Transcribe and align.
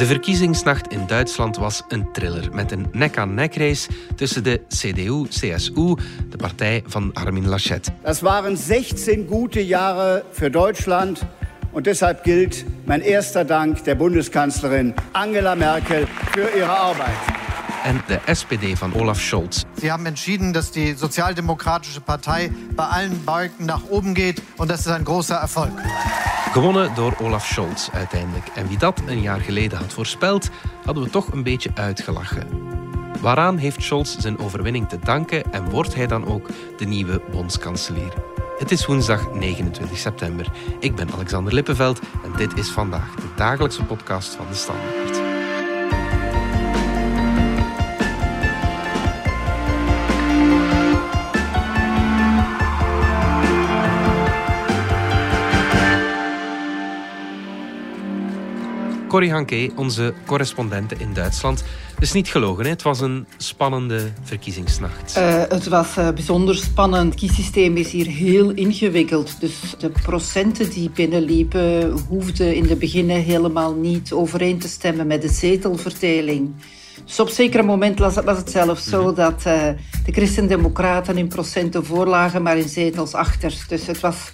De 0.00 0.06
verkiezingsnacht 0.06 0.92
in 0.92 1.06
Duitsland 1.06 1.56
was 1.56 1.82
een 1.88 2.12
thriller 2.12 2.48
met 2.52 2.72
een 2.72 2.86
nek-aan-nek 2.92 3.54
race 3.54 3.88
tussen 4.16 4.44
de 4.44 4.60
CDU-CSU, 4.68 5.94
de 6.28 6.36
partij 6.36 6.82
van 6.86 7.10
Armin 7.12 7.48
Laschet. 7.48 7.90
Das 8.02 8.20
waren 8.20 8.56
16 8.56 9.26
gute 9.30 9.66
Jahre 9.66 10.24
für 10.32 10.50
Deutschland. 10.50 11.20
Und 11.72 11.86
deshalb 11.86 12.24
gilt 12.24 12.64
mein 12.84 13.00
erster 13.00 13.44
Dank 13.44 13.84
der 13.84 13.94
Bundeskanzlerin 13.94 14.94
Angela 15.12 15.54
Merkel 15.54 16.06
für 16.32 16.48
ihre 16.56 16.78
Arbeit. 16.78 17.39
En 17.84 18.02
de 18.06 18.20
SPD 18.26 18.78
van 18.78 18.94
Olaf 18.94 19.20
Scholz. 19.20 19.64
Sie 19.76 19.90
haben 19.90 20.06
entschieden, 20.06 20.52
dass 20.52 20.70
die 20.70 20.94
Sozialdemokratische 20.94 22.00
Partei 22.00 22.50
bei 22.76 22.84
allen 22.84 23.24
Balken 23.24 23.66
nach 23.66 23.82
oben 23.88 24.14
geht. 24.14 24.42
Und 24.56 24.70
das 24.70 24.80
ist 24.80 24.88
ein 24.88 25.04
großer 25.04 25.36
Erfolg. 25.36 25.72
Gewonnen 26.52 26.94
door 26.94 27.14
Olaf 27.20 27.46
Scholz 27.46 27.88
uiteindelijk. 27.92 28.46
En 28.54 28.68
wie 28.68 28.78
dat 28.78 29.00
een 29.06 29.20
jaar 29.20 29.40
geleden 29.40 29.78
had 29.78 29.92
voorspeld, 29.92 30.50
hadden 30.84 31.04
we 31.04 31.10
toch 31.10 31.32
een 31.32 31.42
beetje 31.42 31.70
uitgelachen. 31.74 32.46
Waaraan 33.20 33.56
heeft 33.56 33.82
Scholz 33.82 34.16
zijn 34.16 34.38
overwinning 34.38 34.88
te 34.88 34.98
danken 34.98 35.52
en 35.52 35.70
wordt 35.70 35.94
hij 35.94 36.06
dan 36.06 36.26
ook 36.26 36.48
de 36.76 36.84
nieuwe 36.84 37.22
bondskanselier? 37.30 38.12
Het 38.58 38.70
is 38.70 38.86
woensdag 38.86 39.32
29 39.32 39.98
september. 39.98 40.52
Ik 40.80 40.94
ben 40.94 41.12
Alexander 41.12 41.54
Lippenveld 41.54 42.00
en 42.24 42.32
dit 42.36 42.58
is 42.58 42.70
vandaag 42.70 43.14
de 43.14 43.28
dagelijkse 43.36 43.84
podcast 43.84 44.34
van 44.34 44.46
de 44.48 44.54
Standaard. 44.54 45.19
Corrie 59.10 59.32
Hanke, 59.32 59.70
onze 59.76 60.14
correspondente 60.26 60.94
in 60.98 61.12
Duitsland. 61.12 61.64
Het 61.94 62.02
is 62.02 62.12
niet 62.12 62.28
gelogen, 62.28 62.64
hè? 62.64 62.70
het 62.70 62.82
was 62.82 63.00
een 63.00 63.26
spannende 63.36 64.10
verkiezingsnacht. 64.22 65.16
Uh, 65.16 65.42
het 65.48 65.68
was 65.68 65.96
uh, 65.98 66.08
bijzonder 66.10 66.54
spannend. 66.54 67.04
Het 67.04 67.20
kiesysteem 67.20 67.76
is 67.76 67.90
hier 67.90 68.06
heel 68.06 68.50
ingewikkeld. 68.50 69.40
Dus 69.40 69.52
de 69.78 69.88
procenten 69.88 70.70
die 70.70 70.90
binnenliepen 70.90 71.90
hoefden 72.08 72.54
in 72.54 72.68
het 72.68 72.78
begin 72.78 73.08
helemaal 73.08 73.74
niet 73.74 74.12
overeen 74.12 74.58
te 74.58 74.68
stemmen 74.68 75.06
met 75.06 75.22
de 75.22 75.28
zetelverdeling. 75.28 76.54
Dus 77.04 77.20
op 77.20 77.28
zeker 77.28 77.64
moment 77.64 77.98
was 77.98 78.16
het 78.16 78.50
zelfs 78.50 78.88
zo 78.88 79.02
mhm. 79.04 79.14
dat 79.14 79.44
uh, 79.46 79.68
de 80.04 80.12
Christen-Democraten 80.12 81.18
in 81.18 81.28
procenten 81.28 81.84
voorlagen, 81.84 82.42
maar 82.42 82.58
in 82.58 82.68
zetels 82.68 83.14
achter. 83.14 83.64
Dus 83.68 83.86
het 83.86 84.00
was 84.00 84.32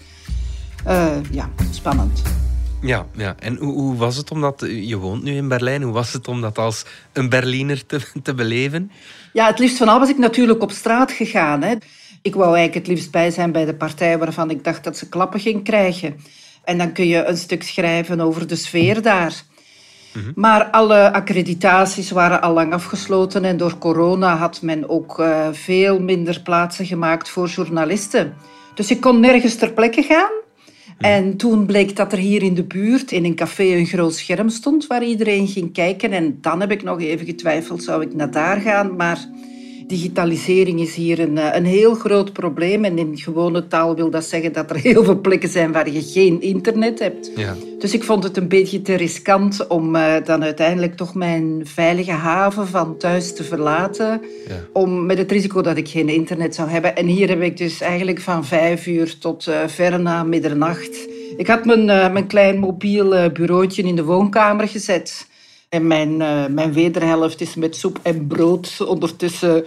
ja, 1.30 1.50
spannend. 1.70 2.45
Ja, 2.82 3.06
ja. 3.16 3.34
en 3.38 3.56
hoe, 3.56 3.72
hoe, 3.72 3.96
was 3.96 4.16
het 4.16 4.30
omdat 4.30 4.64
je 4.68 4.96
woont 4.96 5.22
nu 5.22 5.36
in 5.36 5.48
Berlijn? 5.48 5.82
Hoe 5.82 5.92
was 5.92 6.12
het 6.12 6.28
om 6.28 6.40
dat 6.40 6.58
als 6.58 6.84
een 7.12 7.28
Berliner 7.28 7.86
te, 7.86 8.00
te 8.22 8.34
beleven? 8.34 8.90
Ja, 9.32 9.46
het 9.46 9.58
liefst 9.58 9.76
van 9.76 9.88
al 9.88 9.98
was 9.98 10.08
ik 10.08 10.18
natuurlijk 10.18 10.62
op 10.62 10.70
straat 10.70 11.12
gegaan. 11.12 11.62
Hè. 11.62 11.74
Ik 12.22 12.34
wou 12.34 12.56
eigenlijk 12.56 12.86
het 12.86 12.96
liefst 12.96 13.10
bij 13.10 13.30
zijn 13.30 13.52
bij 13.52 13.64
de 13.64 13.74
partij 13.74 14.18
waarvan 14.18 14.50
ik 14.50 14.64
dacht 14.64 14.84
dat 14.84 14.96
ze 14.96 15.08
klappen 15.08 15.40
ging 15.40 15.64
krijgen. 15.64 16.16
En 16.64 16.78
dan 16.78 16.92
kun 16.92 17.06
je 17.06 17.24
een 17.24 17.36
stuk 17.36 17.62
schrijven 17.62 18.20
over 18.20 18.46
de 18.46 18.56
sfeer 18.56 19.02
daar. 19.02 19.42
Mhm. 20.12 20.32
Maar 20.34 20.64
alle 20.64 21.12
accreditaties 21.12 22.10
waren 22.10 22.40
al 22.40 22.52
lang 22.52 22.72
afgesloten 22.72 23.44
en 23.44 23.56
door 23.56 23.78
corona 23.78 24.36
had 24.36 24.62
men 24.62 24.88
ook 24.88 25.18
uh, 25.18 25.48
veel 25.52 26.00
minder 26.00 26.40
plaatsen 26.40 26.86
gemaakt 26.86 27.28
voor 27.28 27.48
journalisten. 27.48 28.34
Dus 28.74 28.90
ik 28.90 29.00
kon 29.00 29.20
nergens 29.20 29.56
ter 29.56 29.72
plekke 29.72 30.02
gaan. 30.02 30.44
En 30.98 31.36
toen 31.36 31.66
bleek 31.66 31.96
dat 31.96 32.12
er 32.12 32.18
hier 32.18 32.42
in 32.42 32.54
de 32.54 32.64
buurt 32.64 33.12
in 33.12 33.24
een 33.24 33.34
café 33.34 33.62
een 33.62 33.86
groot 33.86 34.14
scherm 34.14 34.48
stond 34.48 34.86
waar 34.86 35.04
iedereen 35.04 35.48
ging 35.48 35.72
kijken. 35.72 36.12
En 36.12 36.38
dan 36.40 36.60
heb 36.60 36.70
ik 36.70 36.82
nog 36.82 37.00
even 37.00 37.26
getwijfeld, 37.26 37.82
zou 37.82 38.02
ik 38.02 38.14
naar 38.14 38.30
daar 38.30 38.60
gaan? 38.60 38.96
Maar 38.96 39.28
digitalisering 39.86 40.80
is 40.80 40.94
hier 40.94 41.18
een, 41.18 41.38
eh, 41.38 41.54
een 41.54 41.64
heel 41.64 41.94
groot 41.94 42.32
probleem. 42.32 42.84
En 42.84 42.98
in 42.98 43.18
gewone 43.18 43.66
taal 43.66 43.94
wil 43.94 44.10
dat 44.10 44.24
zeggen 44.24 44.52
dat 44.52 44.70
er 44.70 44.76
heel 44.76 45.04
veel 45.04 45.20
plekken 45.20 45.48
zijn 45.48 45.72
waar 45.72 45.90
je 45.90 46.02
geen 46.02 46.40
internet 46.40 46.98
hebt. 46.98 47.30
Ja. 47.36 47.54
Dus 47.78 47.94
ik 47.94 48.04
vond 48.04 48.24
het 48.24 48.36
een 48.36 48.48
beetje 48.48 48.82
te 48.82 48.94
riskant 48.94 49.66
om 49.66 49.96
uh, 49.96 50.14
dan 50.24 50.42
uiteindelijk 50.42 50.96
toch 50.96 51.14
mijn 51.14 51.60
veilige 51.64 52.10
haven 52.10 52.66
van 52.66 52.96
thuis 52.96 53.34
te 53.34 53.44
verlaten. 53.44 54.20
Ja. 54.48 54.54
Om, 54.72 55.06
met 55.06 55.18
het 55.18 55.32
risico 55.32 55.60
dat 55.60 55.76
ik 55.76 55.88
geen 55.88 56.08
internet 56.08 56.54
zou 56.54 56.68
hebben. 56.68 56.96
En 56.96 57.06
hier 57.06 57.28
heb 57.28 57.42
ik 57.42 57.56
dus 57.56 57.80
eigenlijk 57.80 58.20
van 58.20 58.44
vijf 58.44 58.86
uur 58.86 59.18
tot 59.18 59.46
uh, 59.48 59.66
ver 59.66 60.00
na 60.00 60.22
middernacht... 60.22 61.08
Ik 61.36 61.46
had 61.46 61.64
mijn, 61.64 61.84
mijn 61.84 62.26
klein 62.26 62.58
mobiel 62.58 63.30
bureautje 63.32 63.82
in 63.82 63.96
de 63.96 64.04
woonkamer 64.04 64.68
gezet... 64.68 65.26
En 65.68 65.86
mijn, 65.86 66.20
uh, 66.20 66.46
mijn 66.46 66.72
wederhelft 66.72 67.40
is 67.40 67.54
met 67.54 67.76
soep 67.76 67.98
en 68.02 68.26
brood. 68.26 68.80
Ondertussen 68.86 69.64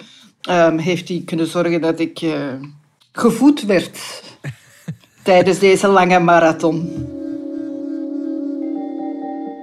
um, 0.50 0.78
heeft 0.78 1.08
hij 1.08 1.22
kunnen 1.26 1.48
zorgen 1.48 1.82
dat 1.82 2.00
ik 2.00 2.22
uh, 2.22 2.54
gevoed 3.12 3.66
werd 3.66 4.24
tijdens 5.24 5.60
deze 5.60 5.88
lange 5.88 6.20
marathon. 6.20 7.08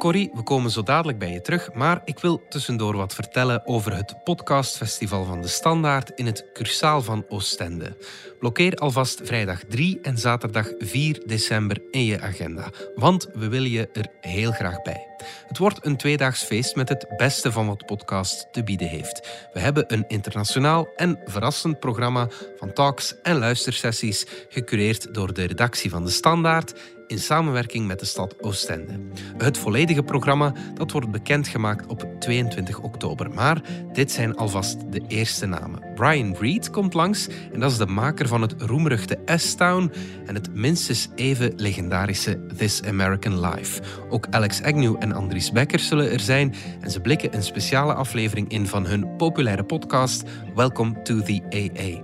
Corrie, 0.07 0.31
we 0.33 0.43
komen 0.43 0.71
zo 0.71 0.83
dadelijk 0.83 1.19
bij 1.19 1.33
je 1.33 1.41
terug, 1.41 1.73
maar 1.73 2.03
ik 2.05 2.19
wil 2.19 2.43
tussendoor 2.49 2.97
wat 2.97 3.15
vertellen 3.15 3.67
over 3.67 3.97
het 3.97 4.25
podcastfestival 4.25 5.25
van 5.25 5.43
de 5.43 5.49
Standaard 5.49 6.11
in 6.15 6.27
het 6.27 6.45
Cursaal 6.53 7.03
van 7.03 7.25
Oostende. 7.29 7.97
Blokkeer 8.39 8.75
alvast 8.75 9.21
vrijdag 9.25 9.61
3 9.69 9.99
en 10.03 10.19
zaterdag 10.19 10.69
4 10.79 11.23
december 11.27 11.83
in 11.91 12.05
je 12.05 12.21
agenda, 12.21 12.71
want 12.95 13.29
we 13.35 13.49
willen 13.49 13.71
je 13.71 13.89
er 13.93 14.07
heel 14.21 14.53
graag 14.53 14.83
bij. 14.83 15.07
Het 15.47 15.59
wordt 15.59 15.87
een 15.87 15.97
tweedaags 15.97 16.43
feest 16.43 16.77
met 16.77 16.89
het 16.89 17.07
beste 17.17 17.53
van 17.53 17.67
wat 17.67 17.87
podcast 17.87 18.53
te 18.53 18.65
bieden 18.65 18.89
heeft. 18.89 19.49
We 19.53 19.61
hebben 19.61 19.85
een 19.93 20.05
internationaal 20.09 20.89
en 20.97 21.21
verrassend 21.25 21.81
programma 21.81 22.29
van 22.57 22.73
talks 22.73 23.21
en 23.23 23.39
luistersessies, 23.39 24.27
gecureerd 24.49 25.15
door 25.15 25.33
de 25.33 25.45
redactie 25.45 25.91
van 25.91 26.05
de 26.05 26.11
Standaard 26.11 26.75
in 27.07 27.19
samenwerking 27.19 27.87
met 27.87 27.99
de 27.99 28.07
stad 28.07 28.43
Oostende. 28.43 29.01
Het 29.39 29.59
volledige 29.59 30.03
programma 30.03 30.53
dat 30.75 30.93
wordt 30.93 31.11
bekendgemaakt 31.11 31.87
op 31.87 32.07
22 32.19 32.79
oktober. 32.79 33.31
Maar 33.31 33.63
dit 33.93 34.13
zijn 34.13 34.37
alvast 34.37 34.93
de 34.93 35.03
eerste 35.09 35.47
namen. 35.47 35.86
Brian 35.97 36.37
Reed 36.41 36.71
komt 36.71 36.95
langs 36.95 37.29
en 37.53 37.61
dat 37.61 37.71
is 37.71 37.77
de 37.77 37.87
maker 37.87 38.29
van 38.29 38.43
het 38.43 38.55
roemruchte 38.59 39.19
S-Town 39.27 39.93
en 40.27 40.35
het 40.35 40.55
minstens 40.55 41.09
even 41.15 41.53
legendarische 41.57 42.47
This 42.57 42.83
American 42.83 43.41
Life. 43.41 43.83
Ook 44.09 44.27
Alex 44.31 44.63
Agnew 44.63 44.97
en 44.99 45.13
Andries 45.13 45.53
Becker 45.53 45.79
zullen 45.79 46.11
er 46.11 46.21
zijn 46.21 46.55
en 46.81 46.91
ze 46.91 47.01
blikken 47.01 47.35
een 47.35 47.43
speciale 47.43 47.95
aflevering 47.95 48.49
in 48.49 48.67
van 48.67 48.87
hun 48.87 49.17
populaire 49.17 49.65
podcast 49.65 50.25
Welcome 50.55 51.03
to 51.03 51.21
the 51.21 51.43
AA. 51.51 52.03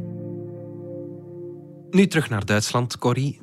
Nu 1.89 2.07
terug 2.07 2.29
naar 2.29 2.45
Duitsland, 2.45 2.97
Corrie. 2.97 3.41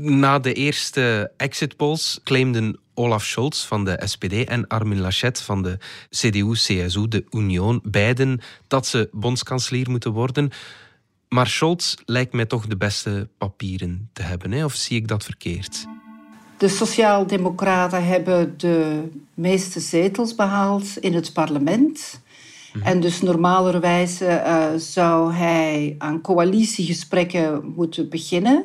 Na 0.00 0.38
de 0.38 0.52
eerste 0.52 1.32
exit 1.36 1.76
polls 1.76 2.20
claimden 2.24 2.78
Olaf 2.94 3.24
Scholz 3.24 3.64
van 3.64 3.84
de 3.84 4.02
SPD 4.04 4.32
en 4.32 4.66
Armin 4.66 5.00
Laschet 5.00 5.40
van 5.40 5.62
de 5.62 5.78
CDU-CSU, 6.08 7.08
de 7.08 7.24
Union, 7.30 7.80
beiden 7.82 8.40
dat 8.66 8.86
ze 8.86 9.08
bondskanselier 9.12 9.90
moeten 9.90 10.12
worden. 10.12 10.50
Maar 11.28 11.46
Scholz 11.46 11.94
lijkt 12.04 12.32
mij 12.32 12.46
toch 12.46 12.66
de 12.66 12.76
beste 12.76 13.28
papieren 13.38 14.08
te 14.12 14.22
hebben, 14.22 14.52
hè? 14.52 14.64
of 14.64 14.74
zie 14.74 14.96
ik 14.96 15.08
dat 15.08 15.24
verkeerd? 15.24 15.86
De 16.58 16.68
Sociaaldemocraten 16.68 18.06
hebben 18.06 18.54
de 18.58 19.08
meeste 19.34 19.80
zetels 19.80 20.34
behaald 20.34 20.96
in 20.96 21.14
het 21.14 21.32
parlement. 21.32 22.20
Mhm. 22.72 22.86
En 22.86 23.00
dus 23.00 23.20
normalerwijs 23.20 24.22
uh, 24.22 24.64
zou 24.76 25.32
hij 25.32 25.94
aan 25.98 26.20
coalitiegesprekken 26.20 27.72
moeten 27.76 28.08
beginnen. 28.08 28.64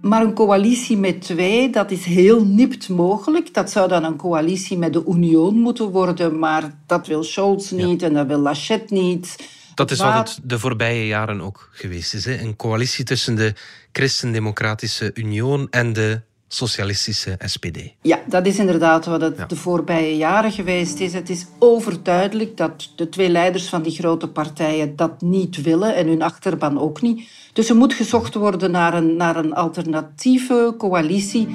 Maar 0.00 0.22
een 0.22 0.34
coalitie 0.34 0.96
met 0.96 1.20
twee, 1.20 1.70
dat 1.70 1.90
is 1.90 2.04
heel 2.04 2.44
nipt 2.44 2.88
mogelijk. 2.88 3.54
Dat 3.54 3.70
zou 3.70 3.88
dan 3.88 4.04
een 4.04 4.16
coalitie 4.16 4.78
met 4.78 4.92
de 4.92 5.04
Union 5.08 5.54
moeten 5.54 5.90
worden, 5.90 6.38
maar 6.38 6.78
dat 6.86 7.06
wil 7.06 7.22
Scholz 7.22 7.70
niet 7.70 8.02
en 8.02 8.12
dat 8.12 8.26
wil 8.26 8.38
Laschet 8.38 8.90
niet. 8.90 9.36
Dat 9.74 9.90
is 9.90 9.98
wat 9.98 10.14
het 10.14 10.38
de 10.42 10.58
voorbije 10.58 11.06
jaren 11.06 11.40
ook 11.40 11.68
geweest 11.72 12.14
is. 12.14 12.24
Hè? 12.24 12.40
Een 12.40 12.56
coalitie 12.56 13.04
tussen 13.04 13.34
de 13.34 13.54
Christendemocratische 13.92 15.10
Union 15.14 15.66
en 15.70 15.92
de 15.92 16.20
socialistische 16.48 17.38
SPD. 17.44 17.78
Ja, 18.02 18.18
dat 18.26 18.46
is 18.46 18.58
inderdaad 18.58 19.06
wat 19.06 19.20
het 19.20 19.48
de 19.48 19.56
voorbije 19.56 20.16
jaren 20.16 20.52
geweest 20.52 21.00
is. 21.00 21.12
Het 21.12 21.30
is 21.30 21.46
overduidelijk 21.58 22.56
dat 22.56 22.92
de 22.96 23.08
twee 23.08 23.28
leiders 23.28 23.68
van 23.68 23.82
die 23.82 23.92
grote 23.92 24.28
partijen 24.28 24.96
dat 24.96 25.20
niet 25.20 25.62
willen 25.62 25.94
en 25.94 26.06
hun 26.06 26.22
achterban 26.22 26.78
ook 26.80 27.02
niet. 27.02 27.28
Dus 27.52 27.68
er 27.68 27.76
moet 27.76 27.94
gezocht 27.94 28.34
worden 28.34 28.70
naar 28.70 28.94
een, 28.94 29.16
naar 29.16 29.36
een 29.36 29.54
alternatieve 29.54 30.74
coalitie. 30.78 31.48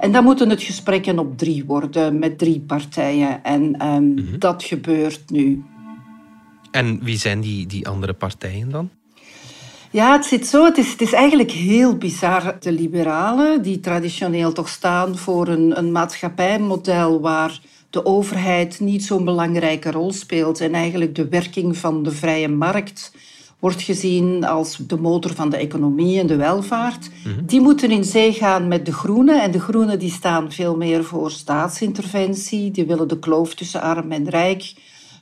En 0.00 0.12
dan 0.12 0.24
moeten 0.24 0.50
het 0.50 0.62
gesprekken 0.62 1.18
op 1.18 1.38
drie 1.38 1.64
worden 1.64 2.18
met 2.18 2.38
drie 2.38 2.60
partijen. 2.60 3.44
En 3.44 3.78
ehm, 3.78 4.14
mhm. 4.14 4.38
dat 4.38 4.64
gebeurt 4.64 5.30
nu. 5.30 5.64
En 6.70 6.98
wie 7.02 7.18
zijn 7.18 7.40
die, 7.40 7.66
die 7.66 7.88
andere 7.88 8.12
partijen 8.12 8.70
dan? 8.70 8.90
Ja, 9.96 10.12
het 10.12 10.24
zit 10.24 10.46
zo. 10.46 10.64
Het 10.64 10.78
is, 10.78 10.90
het 10.90 11.00
is 11.00 11.12
eigenlijk 11.12 11.50
heel 11.50 11.96
bizar. 11.96 12.56
De 12.60 12.72
liberalen, 12.72 13.62
die 13.62 13.80
traditioneel 13.80 14.52
toch 14.52 14.68
staan 14.68 15.16
voor 15.16 15.48
een, 15.48 15.78
een 15.78 15.92
maatschappijmodel 15.92 17.20
waar 17.20 17.60
de 17.90 18.04
overheid 18.04 18.80
niet 18.80 19.04
zo'n 19.04 19.24
belangrijke 19.24 19.90
rol 19.90 20.12
speelt 20.12 20.60
en 20.60 20.74
eigenlijk 20.74 21.14
de 21.14 21.28
werking 21.28 21.76
van 21.76 22.02
de 22.02 22.10
vrije 22.10 22.48
markt 22.48 23.12
wordt 23.58 23.82
gezien 23.82 24.44
als 24.44 24.76
de 24.86 24.96
motor 24.96 25.34
van 25.34 25.50
de 25.50 25.56
economie 25.56 26.20
en 26.20 26.26
de 26.26 26.36
welvaart. 26.36 27.10
Mhm. 27.24 27.44
Die 27.46 27.60
moeten 27.60 27.90
in 27.90 28.04
zee 28.04 28.32
gaan 28.32 28.68
met 28.68 28.86
de 28.86 28.92
groenen. 28.92 29.42
En 29.42 29.50
de 29.50 29.60
groenen 29.60 29.98
die 29.98 30.10
staan 30.10 30.52
veel 30.52 30.76
meer 30.76 31.04
voor 31.04 31.30
staatsinterventie. 31.30 32.70
Die 32.70 32.86
willen 32.86 33.08
de 33.08 33.18
kloof 33.18 33.54
tussen 33.54 33.80
arm 33.80 34.12
en 34.12 34.30
rijk 34.30 34.74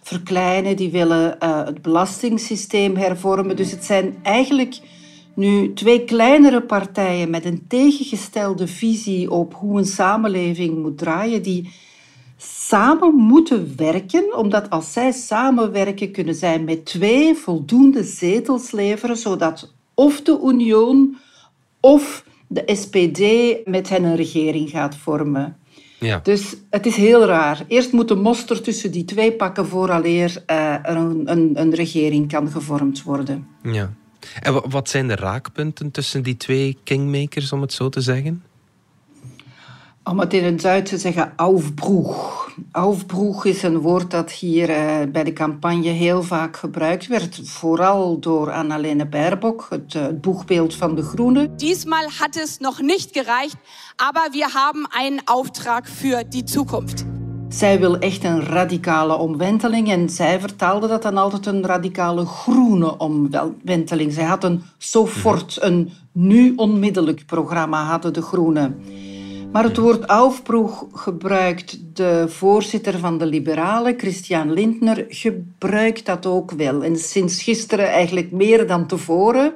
verkleinen. 0.05 0.77
Die 0.77 0.91
willen 0.91 1.37
uh, 1.43 1.65
het 1.65 1.83
belastingssysteem 1.83 2.97
hervormen. 2.97 3.57
Dus 3.57 3.71
het 3.71 3.85
zijn 3.85 4.17
eigenlijk 4.23 4.79
nu 5.35 5.73
twee 5.73 6.05
kleinere 6.05 6.63
partijen 6.63 7.31
met 7.31 7.45
een 7.45 7.65
tegengestelde 7.69 8.67
visie 8.67 9.31
op 9.31 9.55
hoe 9.55 9.79
een 9.79 9.85
samenleving 9.85 10.83
moet 10.83 10.99
draaien. 10.99 11.43
Die 11.43 11.73
samen 12.37 13.15
moeten 13.15 13.73
werken, 13.77 14.37
omdat 14.37 14.71
als 14.71 14.93
zij 14.93 15.13
samenwerken 15.13 16.11
kunnen 16.11 16.35
zij 16.35 16.61
met 16.61 16.85
twee 16.85 17.35
voldoende 17.35 18.03
zetels 18.03 18.71
leveren, 18.71 19.17
zodat 19.17 19.73
of 19.95 20.23
de 20.23 20.41
Union 20.45 21.17
of 21.81 22.25
de 22.47 22.63
SPD 22.67 23.21
met 23.67 23.89
hen 23.89 24.05
een 24.05 24.17
regering 24.17 24.71
gaat 24.71 24.97
vormen. 24.97 25.57
Ja. 26.05 26.21
Dus 26.23 26.55
het 26.71 26.87
is 26.87 26.97
heel 26.97 27.25
raar. 27.25 27.65
Eerst 27.69 27.93
moet 27.93 28.09
de 28.09 28.15
moster 28.15 28.63
tussen 28.63 28.91
die 28.91 29.05
twee 29.05 29.33
pakken 29.33 29.67
vooraleer 29.67 30.43
uh, 30.51 30.73
er 30.73 30.97
een, 30.97 31.23
een, 31.31 31.53
een 31.55 31.75
regering 31.75 32.29
kan 32.29 32.51
gevormd 32.51 33.03
worden. 33.03 33.47
Ja. 33.63 33.93
En 34.43 34.71
wat 34.71 34.89
zijn 34.89 35.09
de 35.09 35.17
raakpunten 35.17 35.91
tussen 35.91 36.23
die 36.23 36.37
twee 36.37 36.79
kingmakers, 36.85 37.53
om 37.53 37.61
het 37.61 37.73
zo 37.73 37.89
te 37.89 38.01
zeggen? 38.01 38.43
Om 40.05 40.21
het 40.21 40.35
in 40.35 40.45
het 40.45 40.61
Duits 40.61 40.91
te 40.91 40.99
zeggen, 40.99 41.33
aufbroeg. 41.37 42.44
Aufbroeg 42.73 43.45
is 43.45 43.63
een 43.63 43.79
woord 43.79 44.11
dat 44.11 44.31
hier 44.33 44.71
uh, 44.71 44.77
bij 45.13 45.25
de 45.25 45.33
campagne 45.33 45.89
heel 45.89 46.23
vaak 46.23 46.57
gebruikt 46.57 47.07
werd. 47.07 47.41
Vooral 47.45 48.19
door 48.19 48.53
Annalene 48.53 49.07
Baerbock, 49.07 49.67
het, 49.71 49.95
uh, 49.95 50.03
het 50.03 50.21
boegbeeld 50.21 50.75
van 50.75 50.95
de 50.95 51.03
Groenen. 51.03 51.57
Diesmal 51.57 52.09
hat 52.19 52.37
es 52.37 52.59
nog 52.59 52.81
niet 52.81 53.09
gereicht, 53.13 53.57
aber 53.97 54.29
wir 54.33 54.49
haben 54.55 54.87
einen 54.91 55.21
Auftrag 55.25 55.89
für 55.89 56.25
die 56.29 56.43
Zukunft. 56.45 57.05
Zij 57.49 57.79
wil 57.81 57.99
echt 57.99 58.25
een 58.25 58.41
radicale 58.41 59.17
omwenteling 59.17 59.91
en 59.91 60.09
zij 60.09 60.41
vertaalde 60.41 60.87
dat 60.87 61.03
dan 61.03 61.17
altijd 61.17 61.47
een 61.47 61.67
radicale 61.67 62.27
groene 62.27 62.99
omwenteling. 62.99 64.13
Zij 64.13 64.25
had 64.25 64.45
een 64.45 64.63
sofort, 64.79 65.59
een 65.61 65.93
nu 66.13 66.53
onmiddellijk 66.57 67.27
programma 67.27 67.85
hadden 67.85 68.13
de 68.13 68.23
Groenen. 68.23 68.85
Maar 69.55 69.65
het 69.65 69.77
woord 69.77 70.07
aufbroeg 70.07 70.87
gebruikt 70.93 71.79
de 71.97 72.25
voorzitter 72.29 72.99
van 72.99 73.19
de 73.19 73.27
Liberalen, 73.27 73.95
Christian 73.99 74.53
Lindner, 74.53 75.05
gebruikt 75.09 76.07
dat 76.07 76.27
ook 76.27 76.51
wel. 76.51 76.83
En 76.83 76.97
sinds 76.97 77.43
gisteren 77.43 77.89
eigenlijk 77.89 78.31
meer 78.31 78.67
dan 78.67 78.87
tevoren. 78.87 79.55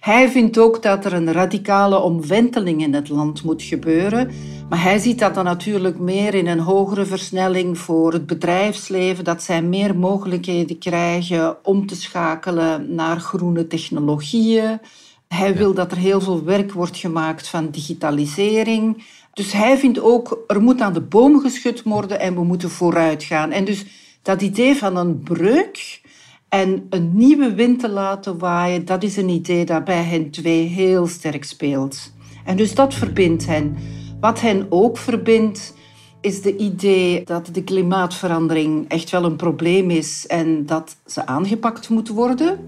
Hij 0.00 0.28
vindt 0.28 0.58
ook 0.58 0.82
dat 0.82 1.04
er 1.04 1.12
een 1.12 1.32
radicale 1.32 1.98
omwenteling 1.98 2.82
in 2.82 2.94
het 2.94 3.08
land 3.08 3.42
moet 3.42 3.62
gebeuren. 3.62 4.30
Maar 4.68 4.82
hij 4.82 4.98
ziet 4.98 5.18
dat 5.18 5.34
dan 5.34 5.44
natuurlijk 5.44 5.98
meer 5.98 6.34
in 6.34 6.46
een 6.46 6.60
hogere 6.60 7.04
versnelling 7.04 7.78
voor 7.78 8.12
het 8.12 8.26
bedrijfsleven, 8.26 9.24
dat 9.24 9.42
zij 9.42 9.62
meer 9.62 9.96
mogelijkheden 9.96 10.78
krijgen 10.78 11.64
om 11.64 11.86
te 11.86 11.96
schakelen 11.96 12.94
naar 12.94 13.20
groene 13.20 13.66
technologieën. 13.66 14.80
Hij 15.28 15.56
wil 15.56 15.74
dat 15.74 15.90
er 15.90 15.98
heel 15.98 16.20
veel 16.20 16.44
werk 16.44 16.72
wordt 16.72 16.96
gemaakt 16.96 17.48
van 17.48 17.70
digitalisering. 17.70 19.04
Dus 19.34 19.52
hij 19.52 19.78
vindt 19.78 20.00
ook, 20.00 20.44
er 20.46 20.62
moet 20.62 20.80
aan 20.80 20.92
de 20.92 21.00
boom 21.00 21.40
geschud 21.40 21.82
worden 21.82 22.20
en 22.20 22.34
we 22.34 22.44
moeten 22.44 22.70
vooruit 22.70 23.22
gaan. 23.22 23.50
En 23.50 23.64
dus 23.64 23.84
dat 24.22 24.42
idee 24.42 24.74
van 24.74 24.96
een 24.96 25.22
breuk 25.22 26.00
en 26.48 26.86
een 26.90 27.16
nieuwe 27.16 27.54
wind 27.54 27.80
te 27.80 27.88
laten 27.88 28.38
waaien, 28.38 28.84
dat 28.84 29.02
is 29.02 29.16
een 29.16 29.28
idee 29.28 29.64
dat 29.64 29.84
bij 29.84 30.02
hen 30.02 30.30
twee 30.30 30.66
heel 30.66 31.06
sterk 31.06 31.44
speelt. 31.44 32.12
En 32.44 32.56
dus 32.56 32.74
dat 32.74 32.94
verbindt 32.94 33.46
hen. 33.46 33.76
Wat 34.20 34.40
hen 34.40 34.66
ook 34.68 34.98
verbindt, 34.98 35.74
is 36.20 36.42
de 36.42 36.56
idee 36.56 37.24
dat 37.24 37.48
de 37.52 37.64
klimaatverandering 37.64 38.88
echt 38.88 39.10
wel 39.10 39.24
een 39.24 39.36
probleem 39.36 39.90
is 39.90 40.26
en 40.26 40.66
dat 40.66 40.96
ze 41.06 41.26
aangepakt 41.26 41.88
moet 41.88 42.08
worden. 42.08 42.58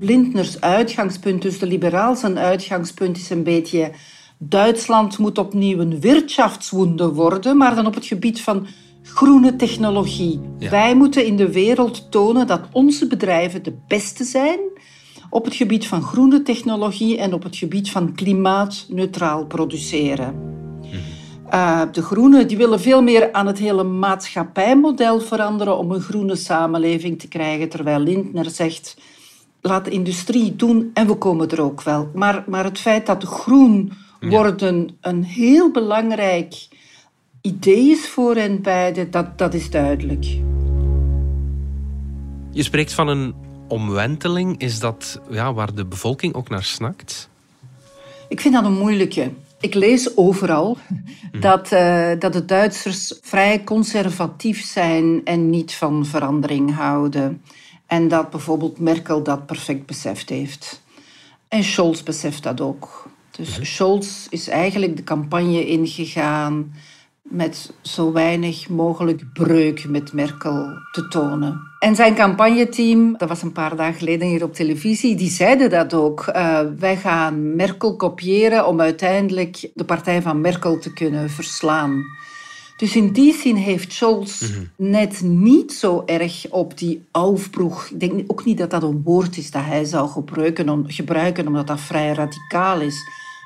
Lindners 0.00 0.60
uitgangspunt, 0.60 1.42
dus 1.42 1.58
de 1.58 1.66
liberaal 1.66 2.16
zijn 2.16 2.38
uitgangspunt, 2.38 3.16
is 3.16 3.30
een 3.30 3.42
beetje 3.42 3.90
Duitsland 4.48 5.18
moet 5.18 5.38
opnieuw 5.38 5.78
een 5.78 6.00
wirtschaftswunder 6.00 7.14
worden, 7.14 7.56
maar 7.56 7.74
dan 7.74 7.86
op 7.86 7.94
het 7.94 8.06
gebied 8.06 8.40
van 8.40 8.66
groene 9.02 9.56
technologie. 9.56 10.40
Wij 10.58 10.94
moeten 10.94 11.26
in 11.26 11.36
de 11.36 11.52
wereld 11.52 12.10
tonen 12.10 12.46
dat 12.46 12.60
onze 12.72 13.06
bedrijven 13.06 13.62
de 13.62 13.74
beste 13.88 14.24
zijn 14.24 14.58
op 15.30 15.44
het 15.44 15.54
gebied 15.54 15.86
van 15.86 16.02
groene 16.02 16.42
technologie 16.42 17.18
en 17.18 17.32
op 17.32 17.42
het 17.42 17.56
gebied 17.56 17.90
van 17.90 18.14
klimaatneutraal 18.14 19.46
produceren. 19.46 20.34
Mhm. 20.80 20.94
Uh, 21.54 21.82
de 21.92 22.02
Groenen 22.02 22.48
die 22.48 22.56
willen 22.56 22.80
veel 22.80 23.02
meer 23.02 23.32
aan 23.32 23.46
het 23.46 23.58
hele 23.58 23.82
maatschappijmodel 23.82 25.20
veranderen 25.20 25.78
om 25.78 25.90
een 25.90 26.00
groene 26.00 26.36
samenleving 26.36 27.18
te 27.18 27.28
krijgen, 27.28 27.68
terwijl 27.68 27.98
Lindner 27.98 28.50
zegt 28.50 28.96
laat 29.60 29.84
de 29.84 29.90
industrie 29.90 30.56
doen 30.56 30.90
en 30.94 31.06
we 31.06 31.14
komen 31.14 31.50
er 31.50 31.60
ook 31.60 31.82
wel. 31.82 32.10
Maar, 32.14 32.44
maar 32.46 32.64
het 32.64 32.78
feit 32.78 33.06
dat 33.06 33.24
groen 33.24 33.92
worden 34.28 34.96
een 35.00 35.24
heel 35.24 35.70
belangrijk 35.70 36.68
idee 37.40 37.90
is 37.90 38.08
voor 38.08 38.36
hen 38.36 38.62
beiden, 38.62 39.10
dat, 39.10 39.38
dat 39.38 39.54
is 39.54 39.70
duidelijk. 39.70 40.24
Je 42.50 42.62
spreekt 42.62 42.92
van 42.92 43.08
een 43.08 43.34
omwenteling. 43.68 44.60
Is 44.60 44.80
dat 44.80 45.20
ja, 45.30 45.52
waar 45.52 45.74
de 45.74 45.84
bevolking 45.84 46.34
ook 46.34 46.48
naar 46.48 46.64
snakt? 46.64 47.28
Ik 48.28 48.40
vind 48.40 48.54
dat 48.54 48.64
een 48.64 48.78
moeilijke. 48.78 49.30
Ik 49.60 49.74
lees 49.74 50.16
overal 50.16 50.78
hm. 51.32 51.40
dat, 51.40 51.72
uh, 51.72 52.10
dat 52.18 52.32
de 52.32 52.44
Duitsers 52.44 53.18
vrij 53.22 53.64
conservatief 53.64 54.64
zijn 54.64 55.20
en 55.24 55.50
niet 55.50 55.74
van 55.74 56.06
verandering 56.06 56.74
houden. 56.74 57.42
En 57.86 58.08
dat 58.08 58.30
bijvoorbeeld 58.30 58.78
Merkel 58.78 59.22
dat 59.22 59.46
perfect 59.46 59.86
beseft 59.86 60.28
heeft. 60.28 60.82
En 61.48 61.64
Scholz 61.64 62.02
beseft 62.02 62.42
dat 62.42 62.60
ook. 62.60 63.08
Dus 63.36 63.56
mhm. 63.56 63.64
Scholz 63.64 64.26
is 64.30 64.48
eigenlijk 64.48 64.96
de 64.96 65.04
campagne 65.04 65.66
ingegaan 65.66 66.72
met 67.22 67.72
zo 67.82 68.12
weinig 68.12 68.68
mogelijk 68.68 69.32
breuk 69.32 69.88
met 69.88 70.12
Merkel 70.12 70.68
te 70.92 71.08
tonen. 71.08 71.60
En 71.78 71.94
zijn 71.94 72.14
campagneteam, 72.14 73.14
dat 73.16 73.28
was 73.28 73.42
een 73.42 73.52
paar 73.52 73.76
dagen 73.76 73.98
geleden 73.98 74.28
hier 74.28 74.42
op 74.42 74.54
televisie, 74.54 75.16
die 75.16 75.30
zeiden 75.30 75.70
dat 75.70 75.94
ook. 75.94 76.26
Uh, 76.28 76.60
wij 76.78 76.96
gaan 76.96 77.56
Merkel 77.56 77.96
kopiëren 77.96 78.66
om 78.66 78.80
uiteindelijk 78.80 79.70
de 79.74 79.84
partij 79.84 80.22
van 80.22 80.40
Merkel 80.40 80.78
te 80.78 80.92
kunnen 80.92 81.30
verslaan. 81.30 82.04
Dus 82.76 82.96
in 82.96 83.12
die 83.12 83.34
zin 83.34 83.56
heeft 83.56 83.92
Scholz 83.92 84.40
mhm. 84.40 84.64
net 84.76 85.20
niet 85.22 85.72
zo 85.72 86.02
erg 86.06 86.46
op 86.50 86.78
die 86.78 87.04
aufbroeg. 87.10 87.86
Ik 87.86 88.00
denk 88.00 88.22
ook 88.26 88.44
niet 88.44 88.58
dat 88.58 88.70
dat 88.70 88.82
een 88.82 89.02
woord 89.04 89.36
is 89.36 89.50
dat 89.50 89.64
hij 89.64 89.84
zou 89.84 90.08
gebruiken, 90.08 90.84
gebruiken 90.86 91.46
omdat 91.46 91.66
dat 91.66 91.80
vrij 91.80 92.12
radicaal 92.12 92.80
is. 92.80 92.96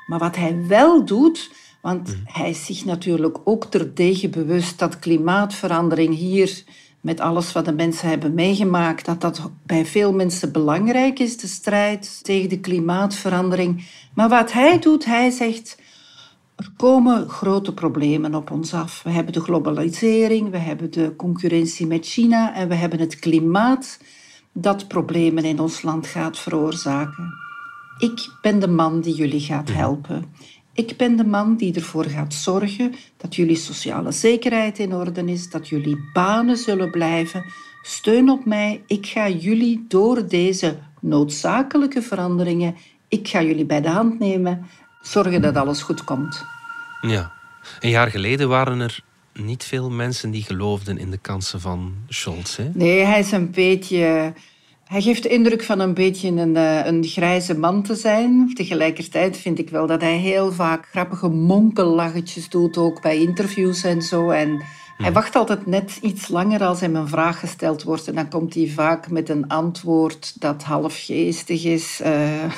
Maar 0.09 0.19
wat 0.19 0.35
hij 0.35 0.65
wel 0.67 1.05
doet, 1.05 1.51
want 1.81 2.07
mhm. 2.07 2.17
hij 2.25 2.49
is 2.49 2.65
zich 2.65 2.85
natuurlijk 2.85 3.37
ook 3.43 3.65
terdege 3.65 4.29
bewust 4.29 4.79
dat 4.79 4.99
klimaatverandering 4.99 6.15
hier, 6.15 6.63
met 7.01 7.19
alles 7.19 7.51
wat 7.51 7.65
de 7.65 7.73
mensen 7.73 8.09
hebben 8.09 8.33
meegemaakt, 8.33 9.05
dat 9.05 9.21
dat 9.21 9.51
bij 9.65 9.85
veel 9.85 10.13
mensen 10.13 10.51
belangrijk 10.51 11.19
is, 11.19 11.37
de 11.37 11.47
strijd 11.47 12.23
tegen 12.23 12.49
de 12.49 12.59
klimaatverandering. 12.59 13.85
Maar 14.13 14.29
wat 14.29 14.51
hij 14.51 14.79
doet, 14.79 15.05
hij 15.05 15.29
zegt, 15.29 15.77
er 16.55 16.71
komen 16.77 17.29
grote 17.29 17.73
problemen 17.73 18.35
op 18.35 18.51
ons 18.51 18.73
af. 18.73 19.03
We 19.03 19.09
hebben 19.09 19.33
de 19.33 19.41
globalisering, 19.41 20.49
we 20.49 20.57
hebben 20.57 20.91
de 20.91 21.15
concurrentie 21.15 21.87
met 21.87 22.05
China 22.05 22.55
en 22.55 22.67
we 22.67 22.75
hebben 22.75 22.99
het 22.99 23.19
klimaat 23.19 23.99
dat 24.51 24.87
problemen 24.87 25.43
in 25.43 25.59
ons 25.59 25.81
land 25.81 26.07
gaat 26.07 26.39
veroorzaken. 26.39 27.48
Ik 27.99 28.29
ben 28.41 28.59
de 28.59 28.67
man 28.67 29.01
die 29.01 29.13
jullie 29.13 29.39
gaat 29.39 29.69
helpen. 29.71 30.33
Ik 30.73 30.97
ben 30.97 31.15
de 31.15 31.25
man 31.25 31.55
die 31.55 31.73
ervoor 31.75 32.05
gaat 32.05 32.33
zorgen 32.33 32.93
dat 33.17 33.35
jullie 33.35 33.55
sociale 33.55 34.11
zekerheid 34.11 34.79
in 34.79 34.93
orde 34.93 35.25
is, 35.25 35.49
dat 35.49 35.67
jullie 35.67 36.09
banen 36.13 36.57
zullen 36.57 36.91
blijven. 36.91 37.43
Steun 37.81 38.29
op 38.29 38.45
mij. 38.45 38.81
Ik 38.87 39.05
ga 39.05 39.29
jullie 39.29 39.85
door 39.87 40.27
deze 40.27 40.77
noodzakelijke 41.01 42.01
veranderingen, 42.01 42.75
ik 43.07 43.27
ga 43.27 43.41
jullie 43.41 43.65
bij 43.65 43.81
de 43.81 43.89
hand 43.89 44.19
nemen, 44.19 44.65
zorgen 45.01 45.41
dat 45.41 45.55
alles 45.55 45.81
goed 45.81 46.03
komt. 46.03 46.45
Ja, 47.01 47.31
Een 47.79 47.89
jaar 47.89 48.07
geleden 48.09 48.49
waren 48.49 48.79
er 48.79 49.03
niet 49.33 49.63
veel 49.63 49.89
mensen 49.89 50.31
die 50.31 50.43
geloofden 50.43 50.97
in 50.97 51.11
de 51.11 51.17
kansen 51.17 51.61
van 51.61 51.93
Scholz. 52.07 52.57
Hè? 52.57 52.69
Nee, 52.73 53.03
hij 53.03 53.19
is 53.19 53.31
een 53.31 53.51
beetje. 53.51 54.33
Hij 54.89 55.01
geeft 55.01 55.23
de 55.23 55.29
indruk 55.29 55.63
van 55.63 55.79
een 55.79 55.93
beetje 55.93 56.29
een, 56.29 56.55
eh, 56.55 56.85
een 56.85 57.03
grijze 57.03 57.57
man 57.57 57.83
te 57.83 57.95
zijn. 57.95 58.51
Tegelijkertijd 58.53 59.37
vind 59.37 59.59
ik 59.59 59.69
wel 59.69 59.87
dat 59.87 60.01
hij 60.01 60.17
heel 60.17 60.51
vaak 60.51 60.87
grappige 60.91 61.29
monkellachetjes 61.29 62.49
doet, 62.49 62.77
ook 62.77 63.01
bij 63.01 63.17
interviews 63.17 63.83
en 63.83 64.01
zo. 64.01 64.29
En 64.29 64.63
hij 65.01 65.11
wacht 65.13 65.35
altijd 65.35 65.65
net 65.65 65.97
iets 66.01 66.27
langer 66.27 66.63
als 66.63 66.79
hem 66.79 66.95
een 66.95 67.07
vraag 67.07 67.39
gesteld 67.39 67.83
wordt. 67.83 68.07
En 68.07 68.15
dan 68.15 68.29
komt 68.29 68.53
hij 68.53 68.67
vaak 68.67 69.09
met 69.09 69.29
een 69.29 69.47
antwoord 69.47 70.41
dat 70.41 70.63
half 70.63 71.05
geestig 71.05 71.65
is. 71.65 72.01
Uh, 72.05 72.09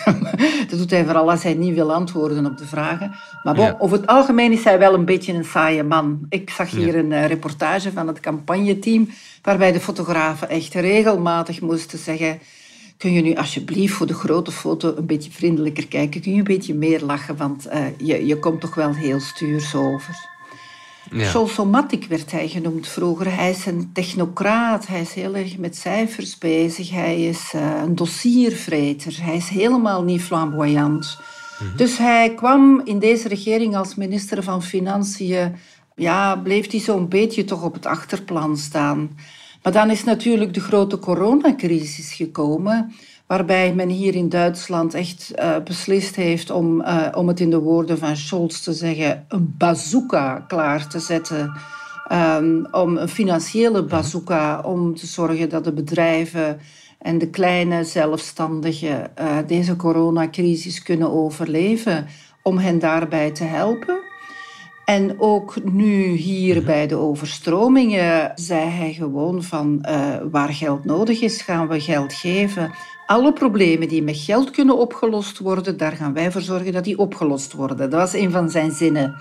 dat 0.70 0.80
doet 0.80 0.92
hij 0.92 1.04
vooral 1.04 1.32
als 1.32 1.44
hij 1.44 1.54
niet 1.54 1.74
wil 1.74 1.94
antwoorden 1.94 2.46
op 2.46 2.58
de 2.58 2.66
vragen. 2.66 3.16
Maar 3.44 3.56
bon, 3.56 3.80
over 3.80 3.98
het 3.98 4.08
algemeen 4.08 4.52
is 4.52 4.64
hij 4.64 4.80
wel 4.80 4.94
een 4.94 5.06
beetje 5.06 5.34
een 5.34 5.46
saaie 5.46 5.84
man. 5.84 6.26
Ik 6.30 6.50
zag 6.50 6.72
hier 6.72 6.96
een 6.96 7.12
uh, 7.12 7.26
reportage 7.26 7.92
van 7.92 8.08
het 8.08 8.20
campagneteam, 8.20 9.10
waarbij 9.42 9.72
de 9.72 9.80
fotografen 9.80 10.50
echt 10.50 10.74
regelmatig 10.74 11.62
moesten 11.62 12.00
zeggen... 12.00 12.40
Kun 12.98 13.14
je 13.14 13.22
nu 13.22 13.36
alsjeblieft 13.36 13.94
voor 13.94 14.08
de 14.08 14.14
grote 14.14 14.52
foto 14.52 14.96
een 14.96 15.06
beetje 15.06 15.32
vriendelijker 15.32 15.88
kijken? 15.88 16.22
Kun 16.22 16.32
je 16.32 16.38
een 16.38 16.44
beetje 16.44 16.74
meer 16.74 17.02
lachen? 17.02 17.38
Want 17.38 17.68
uh, 17.68 17.86
je, 17.98 18.26
je 18.26 18.40
komt 18.40 18.62
toch 18.62 18.76
wel 18.76 18.94
heel 18.94 19.20
stuurs 19.20 19.76
over. 19.76 20.31
Ja. 21.12 21.46
werd 22.08 22.32
hij 22.32 22.48
genoemd 22.48 22.88
vroeger. 22.88 23.36
Hij 23.36 23.50
is 23.50 23.65
een 23.65 23.89
technocraat, 23.94 24.88
hij 24.88 25.01
is 25.01 25.13
heel 25.13 25.36
erg 25.36 25.58
met 25.58 25.75
cijfers 25.75 26.38
bezig, 26.38 26.89
hij 26.89 27.22
is 27.22 27.53
uh, 27.56 27.82
een 27.84 27.96
dossiervreter, 27.96 29.18
hij 29.22 29.36
is 29.36 29.50
helemaal 29.50 30.03
niet 30.03 30.22
flamboyant. 30.22 31.20
Mhm. 31.60 31.77
Dus 31.77 31.98
hij 31.98 32.34
kwam 32.34 32.82
in 32.84 33.00
deze 33.00 33.27
regering 33.27 33.75
als 33.75 33.96
minister 33.96 34.44
van 34.44 34.63
Financiën, 34.63 35.56
ja, 35.96 36.36
bleef 36.36 36.72
hij 36.72 36.80
zo'n 36.80 37.08
beetje 37.08 37.44
toch 37.44 37.63
op 37.63 37.74
het 37.74 37.86
achterplan 37.86 38.58
staan. 38.58 39.18
Maar 39.63 39.74
dan 39.74 39.89
is 39.89 40.03
natuurlijk 40.03 40.53
de 40.53 40.60
grote 40.60 41.00
coronacrisis 41.00 42.13
gekomen 42.13 42.96
waarbij 43.32 43.74
men 43.74 43.90
hier 43.90 44.16
in 44.16 44.30
Duitsland 44.30 44.94
echt 44.94 45.32
uh, 45.36 45.56
beslist 45.64 46.16
heeft 46.16 46.50
om, 46.50 46.82
uh, 46.82 47.08
om 47.16 47.28
het 47.28 47.40
in 47.40 47.50
de 47.50 47.60
woorden 47.60 47.98
van 47.98 48.16
Scholz 48.16 48.60
te 48.60 48.74
zeggen, 48.74 49.26
een 49.28 49.54
bazooka 49.58 50.46
klaar 50.48 50.88
te 50.88 51.00
zetten. 51.00 51.54
Um, 52.12 52.68
om 52.72 52.98
een 52.98 53.10
financiële 53.10 53.86
bazooka, 53.86 54.62
om 54.62 54.96
te 54.96 55.06
zorgen 55.06 55.50
dat 55.50 55.64
de 55.64 55.74
bedrijven 55.74 56.60
en 57.00 57.18
de 57.18 57.30
kleine 57.30 57.84
zelfstandigen 57.84 59.12
uh, 59.20 59.38
deze 59.48 59.76
coronacrisis 59.76 60.84
kunnen 60.84 61.12
overleven, 61.12 62.08
om 62.44 62.58
hen 62.58 62.80
daarbij 62.80 63.32
te 63.32 63.44
helpen. 63.44 64.00
En 64.92 65.20
ook 65.20 65.64
nu 65.64 66.06
hier 66.06 66.56
mhm. 66.56 66.66
bij 66.66 66.88
de 66.88 66.96
overstromingen 66.96 68.32
zei 68.36 68.70
hij 68.70 68.94
gewoon 68.94 69.44
van 69.44 69.86
uh, 69.90 70.16
waar 70.32 70.54
geld 70.54 70.86
nodig 70.86 71.22
is, 71.22 71.42
gaan 71.42 71.68
we 71.68 71.80
geld 71.80 72.14
geven 72.14 72.72
alle 73.06 73.34
problemen 73.34 73.88
die 73.88 74.04
met 74.04 74.18
geld 74.18 74.52
kunnen 74.52 74.78
opgelost 74.78 75.40
worden, 75.40 75.78
daar 75.78 75.92
gaan 75.92 76.14
wij 76.14 76.32
voor 76.32 76.42
zorgen 76.42 76.74
dat 76.74 76.84
die 76.84 76.98
opgelost 76.98 77.54
worden. 77.54 77.78
Dat 77.78 77.92
was 77.92 78.14
een 78.14 78.32
van 78.32 78.50
zijn 78.50 78.72
zinnen. 78.72 79.16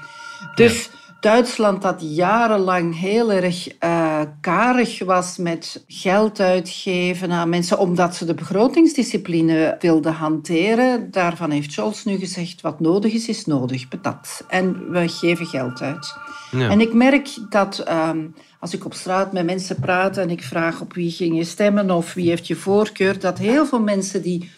Dus 0.54 0.90
Duitsland 1.20 1.82
dat 1.82 1.96
jarenlang 2.00 2.98
heel 2.98 3.32
erg 3.32 3.68
uh, 3.84 4.20
karig 4.40 5.04
was 5.04 5.36
met 5.36 5.84
geld 5.86 6.40
uitgeven 6.40 7.32
aan 7.32 7.48
mensen 7.48 7.78
omdat 7.78 8.14
ze 8.16 8.24
de 8.24 8.34
begrotingsdiscipline 8.34 9.76
wilden 9.80 10.12
hanteren. 10.12 11.10
Daarvan 11.10 11.50
heeft 11.50 11.72
Scholz 11.72 12.04
nu 12.04 12.16
gezegd, 12.16 12.60
wat 12.60 12.80
nodig 12.80 13.12
is, 13.12 13.28
is 13.28 13.46
nodig, 13.46 13.88
patat. 13.88 14.44
En 14.48 14.90
we 14.90 15.08
geven 15.08 15.46
geld 15.46 15.80
uit. 15.80 16.14
Ja. 16.50 16.68
En 16.68 16.80
ik 16.80 16.92
merk 16.92 17.28
dat 17.48 17.84
um, 17.88 18.34
als 18.60 18.74
ik 18.74 18.84
op 18.84 18.94
straat 18.94 19.32
met 19.32 19.44
mensen 19.44 19.76
praat 19.80 20.16
en 20.16 20.30
ik 20.30 20.42
vraag 20.42 20.80
op 20.80 20.94
wie 20.94 21.10
ging 21.10 21.36
je 21.36 21.44
stemmen 21.44 21.90
of 21.90 22.14
wie 22.14 22.28
heeft 22.28 22.46
je 22.46 22.56
voorkeur, 22.56 23.18
dat 23.18 23.38
heel 23.38 23.66
veel 23.66 23.80
mensen 23.80 24.22
die 24.22 24.50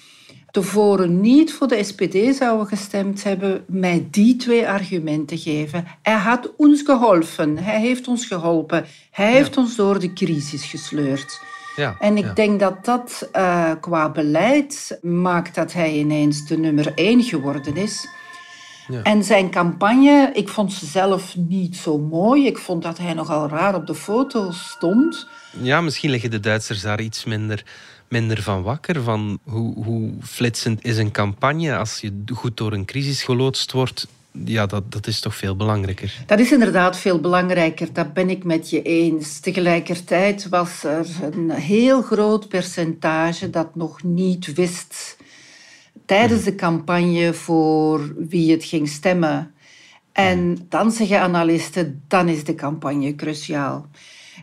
tevoren 0.52 1.20
niet 1.20 1.52
voor 1.52 1.68
de 1.68 1.84
SPD 1.84 2.36
zouden 2.36 2.66
gestemd 2.66 3.24
hebben, 3.24 3.64
mij 3.66 4.06
die 4.10 4.36
twee 4.36 4.68
argumenten 4.68 5.38
geven. 5.38 5.86
Hij 6.02 6.14
had 6.14 6.52
ons 6.56 6.82
geholpen, 6.82 7.58
hij 7.58 7.80
heeft 7.80 8.08
ons 8.08 8.26
geholpen, 8.26 8.84
hij 9.10 9.32
heeft 9.32 9.56
ons 9.56 9.76
door 9.76 10.00
de 10.00 10.12
crisis 10.12 10.64
gesleurd. 10.64 11.40
Ja, 11.76 11.96
en 11.98 12.16
ik 12.16 12.36
denk 12.36 12.60
dat 12.60 12.84
dat 12.84 13.28
uh, 13.36 13.70
qua 13.80 14.10
beleid 14.10 14.98
maakt 15.02 15.54
dat 15.54 15.72
hij 15.72 15.92
ineens 15.92 16.46
de 16.46 16.58
nummer 16.58 16.92
één 16.94 17.22
geworden 17.22 17.76
is. 17.76 18.06
Ja. 18.92 19.02
En 19.02 19.24
zijn 19.24 19.50
campagne, 19.50 20.30
ik 20.34 20.48
vond 20.48 20.72
ze 20.72 20.86
zelf 20.86 21.36
niet 21.36 21.76
zo 21.76 21.98
mooi. 21.98 22.46
Ik 22.46 22.58
vond 22.58 22.82
dat 22.82 22.98
hij 22.98 23.14
nogal 23.14 23.48
raar 23.48 23.74
op 23.74 23.86
de 23.86 23.94
foto 23.94 24.50
stond. 24.50 25.26
Ja, 25.60 25.80
misschien 25.80 26.10
liggen 26.10 26.30
de 26.30 26.40
Duitsers 26.40 26.80
daar 26.80 27.00
iets 27.00 27.24
minder 27.24 27.64
minder 28.12 28.42
van 28.42 28.62
wakker. 28.62 29.02
Van 29.02 29.38
hoe, 29.44 29.84
hoe 29.84 30.10
flitsend 30.22 30.84
is 30.84 30.96
een 30.96 31.10
campagne 31.10 31.76
als 31.76 31.98
je 32.00 32.22
goed 32.34 32.56
door 32.56 32.72
een 32.72 32.84
crisis 32.84 33.22
geloodst 33.22 33.72
wordt. 33.72 34.06
Ja, 34.44 34.66
dat, 34.66 34.92
dat 34.92 35.06
is 35.06 35.20
toch 35.20 35.36
veel 35.36 35.56
belangrijker. 35.56 36.22
Dat 36.26 36.38
is 36.38 36.52
inderdaad 36.52 36.96
veel 36.96 37.20
belangrijker, 37.20 37.92
dat 37.92 38.12
ben 38.12 38.30
ik 38.30 38.44
met 38.44 38.70
je 38.70 38.82
eens. 38.82 39.40
Tegelijkertijd 39.40 40.48
was 40.48 40.84
er 40.84 41.06
een 41.32 41.50
heel 41.50 42.02
groot 42.02 42.48
percentage 42.48 43.50
dat 43.50 43.74
nog 43.74 44.02
niet 44.02 44.54
wist 44.54 45.16
tijdens 46.06 46.42
de 46.42 46.54
campagne 46.54 47.34
voor 47.34 48.14
wie 48.28 48.50
het 48.50 48.64
ging 48.64 48.88
stemmen. 48.88 49.54
En 50.12 50.58
dan 50.68 50.90
zeggen 50.90 51.20
analisten, 51.20 52.02
dan 52.08 52.28
is 52.28 52.44
de 52.44 52.54
campagne 52.54 53.14
cruciaal. 53.14 53.86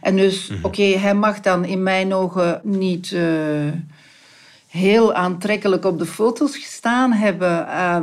En 0.01 0.15
dus, 0.15 0.47
mhm. 0.47 0.65
oké, 0.65 0.83
hij 0.83 1.15
mag 1.15 1.39
dan 1.39 1.65
in 1.65 1.83
mijn 1.83 2.13
ogen 2.13 2.61
niet 2.63 3.11
uh, 3.11 3.71
heel 4.69 5.13
aantrekkelijk 5.13 5.85
op 5.85 5.99
de 5.99 6.05
foto's 6.05 6.57
gestaan 6.57 7.11
hebben, 7.11 7.67
uh, 7.67 7.97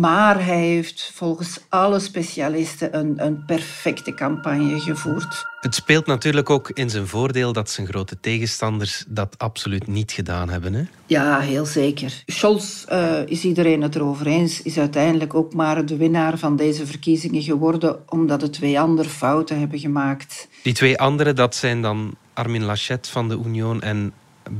maar 0.00 0.44
hij 0.44 0.60
heeft 0.60 1.10
volgens 1.14 1.60
alle 1.68 1.98
specialisten 1.98 2.98
een, 2.98 3.14
een 3.16 3.44
perfecte 3.44 4.14
campagne 4.14 4.80
gevoerd. 4.80 5.50
Het 5.60 5.74
speelt 5.74 6.06
natuurlijk 6.06 6.50
ook 6.50 6.70
in 6.70 6.90
zijn 6.90 7.06
voordeel 7.06 7.52
dat 7.52 7.70
zijn 7.70 7.86
grote 7.86 8.20
tegenstanders 8.20 9.04
dat 9.08 9.34
absoluut 9.38 9.86
niet 9.86 10.12
gedaan 10.12 10.48
hebben. 10.48 10.74
Hè? 10.74 10.82
Ja, 11.06 11.40
heel 11.40 11.66
zeker. 11.66 12.22
Scholz, 12.26 12.84
uh, 12.92 13.26
is 13.26 13.44
iedereen 13.44 13.82
het 13.82 13.94
erover 13.94 14.26
eens, 14.26 14.62
is 14.62 14.78
uiteindelijk 14.78 15.34
ook 15.34 15.54
maar 15.54 15.86
de 15.86 15.96
winnaar 15.96 16.38
van 16.38 16.56
deze 16.56 16.86
verkiezingen 16.86 17.42
geworden, 17.42 17.98
omdat 18.08 18.40
de 18.40 18.50
twee 18.50 18.80
andere 18.80 19.08
fouten 19.08 19.58
hebben 19.58 19.78
gemaakt. 19.78 20.48
Die 20.62 20.74
twee 20.74 20.98
andere, 20.98 21.32
dat 21.32 21.54
zijn 21.54 21.82
dan 21.82 22.14
Armin 22.32 22.64
Laschet 22.64 23.08
van 23.08 23.28
de 23.28 23.40
Union 23.44 23.80
en 23.80 24.12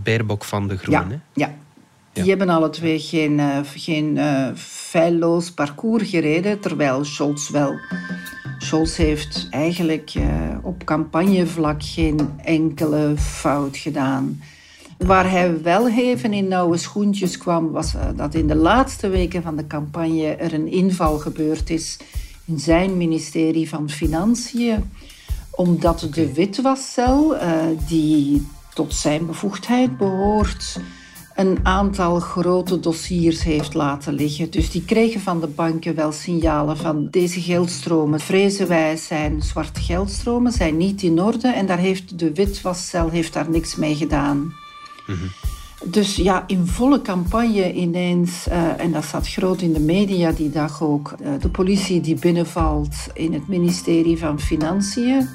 Baerbock 0.02 0.44
van 0.44 0.68
de 0.68 0.76
Groenen. 0.76 1.22
Ja, 1.34 1.46
ja. 1.46 1.54
Die 2.12 2.28
hebben 2.28 2.48
alle 2.48 2.70
twee 2.70 2.98
geen, 2.98 3.38
uh, 3.38 3.58
geen 3.74 4.16
uh, 4.16 4.48
feilloos 4.54 5.52
parcours 5.52 6.10
gereden, 6.10 6.60
terwijl 6.60 7.04
Scholz 7.04 7.50
wel. 7.50 7.74
Scholz 8.58 8.96
heeft 8.96 9.46
eigenlijk 9.50 10.14
uh, 10.14 10.24
op 10.62 10.84
campagnevlak 10.84 11.82
geen 11.82 12.30
enkele 12.44 13.14
fout 13.16 13.76
gedaan. 13.76 14.42
Waar 14.98 15.30
hij 15.30 15.62
wel 15.62 15.88
even 15.88 16.32
in 16.32 16.48
nauwe 16.48 16.76
schoentjes 16.76 17.38
kwam, 17.38 17.70
was 17.70 17.94
dat 18.16 18.34
in 18.34 18.46
de 18.46 18.54
laatste 18.54 19.08
weken 19.08 19.42
van 19.42 19.56
de 19.56 19.66
campagne 19.66 20.26
er 20.26 20.54
een 20.54 20.68
inval 20.68 21.18
gebeurd 21.18 21.70
is 21.70 21.98
in 22.44 22.58
zijn 22.58 22.96
ministerie 22.96 23.68
van 23.68 23.90
Financiën 23.90 24.90
omdat 25.54 26.08
de 26.10 26.32
witwascel, 26.32 27.34
uh, 27.34 27.52
die 27.88 28.46
tot 28.74 28.94
zijn 28.94 29.26
bevoegdheid 29.26 29.96
behoort, 29.96 30.80
een 31.34 31.58
aantal 31.62 32.20
grote 32.20 32.80
dossiers 32.80 33.42
heeft 33.42 33.74
laten 33.74 34.12
liggen. 34.14 34.50
Dus 34.50 34.70
die 34.70 34.84
kregen 34.84 35.20
van 35.20 35.40
de 35.40 35.46
banken 35.46 35.94
wel 35.94 36.12
signalen 36.12 36.76
van 36.76 37.08
deze 37.10 37.40
geldstromen, 37.40 38.20
vrezen 38.20 38.68
wij, 38.68 38.96
zijn 38.96 39.42
zwarte 39.42 39.80
geldstromen, 39.80 40.52
zijn 40.52 40.76
niet 40.76 41.02
in 41.02 41.20
orde 41.20 41.48
en 41.48 41.66
daar 41.66 41.78
heeft 41.78 42.18
de 42.18 42.32
witwascel 42.32 43.08
heeft 43.08 43.32
daar 43.32 43.50
niks 43.50 43.76
mee 43.76 43.94
gedaan. 43.94 44.54
Mhm. 45.06 45.26
Dus 45.84 46.16
ja, 46.16 46.44
in 46.46 46.66
volle 46.66 47.02
campagne 47.02 47.72
ineens, 47.72 48.48
uh, 48.48 48.80
en 48.80 48.92
dat 48.92 49.04
zat 49.04 49.28
groot 49.28 49.60
in 49.60 49.72
de 49.72 49.80
media 49.80 50.32
die 50.32 50.50
dag 50.50 50.82
ook, 50.82 51.14
uh, 51.20 51.28
de 51.40 51.48
politie 51.48 52.00
die 52.00 52.18
binnenvalt 52.18 52.96
in 53.14 53.32
het 53.32 53.48
ministerie 53.48 54.18
van 54.18 54.40
Financiën. 54.40 55.28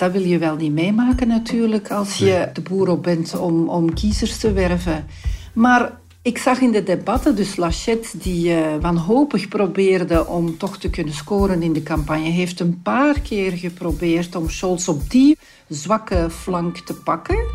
Dat 0.00 0.12
wil 0.12 0.22
je 0.22 0.38
wel 0.38 0.56
niet 0.56 0.72
meemaken 0.72 1.28
natuurlijk 1.28 1.90
als 1.90 2.16
je 2.16 2.50
de 2.52 2.60
boer 2.60 2.88
op 2.88 3.02
bent 3.02 3.38
om, 3.38 3.68
om 3.68 3.94
kiezers 3.94 4.38
te 4.38 4.52
werven. 4.52 5.06
Maar 5.52 5.98
ik 6.22 6.38
zag 6.38 6.60
in 6.60 6.72
de 6.72 6.82
debatten 6.82 7.36
dus 7.36 7.56
Lachette 7.56 8.18
die 8.18 8.48
uh, 8.48 8.76
wanhopig 8.80 9.48
probeerde 9.48 10.26
om 10.26 10.58
toch 10.58 10.78
te 10.78 10.90
kunnen 10.90 11.14
scoren 11.14 11.62
in 11.62 11.72
de 11.72 11.82
campagne. 11.82 12.28
Heeft 12.28 12.60
een 12.60 12.82
paar 12.82 13.20
keer 13.20 13.52
geprobeerd 13.52 14.36
om 14.36 14.50
Scholz 14.50 14.88
op 14.88 15.10
die 15.10 15.38
zwakke 15.68 16.30
flank 16.30 16.78
te 16.78 16.94
pakken. 16.94 17.46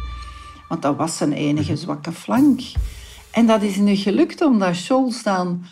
Want 0.68 0.82
dat 0.82 0.96
was 0.96 1.18
zijn 1.18 1.34
enige 1.34 1.72
mhm. 1.72 1.82
zwakke 1.82 2.12
flank. 2.12 2.62
En 3.32 3.46
dat 3.46 3.62
is 3.62 3.76
niet 3.76 4.00
gelukt 4.00 4.42
omdat 4.42 4.76
Scholz 4.76 5.24
dan 5.24 5.64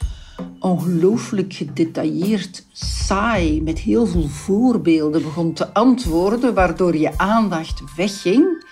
ongelooflijk 0.60 1.54
gedetailleerd, 1.54 2.66
saai, 2.72 3.62
met 3.62 3.80
heel 3.80 4.06
veel 4.06 4.28
voorbeelden 4.28 5.22
begon 5.22 5.54
te 5.54 5.74
antwoorden, 5.74 6.54
waardoor 6.54 6.98
je 6.98 7.18
aandacht 7.18 7.82
wegging 7.96 8.66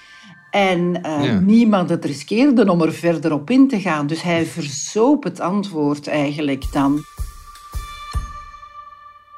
en 0.51 0.99
uh, 1.05 1.37
niemand 1.37 1.89
het 1.89 2.05
riskeerde 2.05 2.71
om 2.71 2.81
er 2.81 2.93
verder 2.93 3.33
op 3.33 3.49
in 3.49 3.67
te 3.67 3.79
gaan. 3.79 4.07
Dus 4.07 4.21
hij 4.21 4.45
verzoop 4.45 5.23
het 5.23 5.39
antwoord 5.39 6.07
eigenlijk 6.07 6.71
dan. 6.71 7.03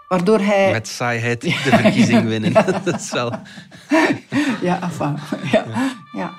Waardoor 0.08 0.40
hij... 0.40 0.72
Met 0.72 0.88
saaiheid 0.88 1.42
de 1.42 1.52
verkiezing 1.52 2.28
winnen. 2.28 2.54
Dat 2.84 3.00
is 3.00 3.12
wel... 3.12 3.32
Ja, 4.62 4.82
enfin, 4.82 5.18
ja, 5.52 5.66
ja. 6.14 6.34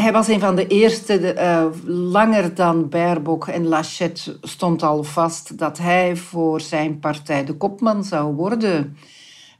Hij 0.00 0.12
was 0.12 0.28
een 0.28 0.40
van 0.40 0.56
de 0.56 0.66
eerste, 0.66 1.34
uh, 1.34 1.66
langer 1.84 2.54
dan 2.54 2.88
Baerbock 2.88 3.48
en 3.48 3.66
Lachette 3.66 4.36
stond 4.42 4.82
al 4.82 5.04
vast 5.04 5.58
dat 5.58 5.78
hij 5.78 6.16
voor 6.16 6.60
zijn 6.60 6.98
partij 6.98 7.44
de 7.44 7.54
kopman 7.54 8.04
zou 8.04 8.34
worden. 8.34 8.96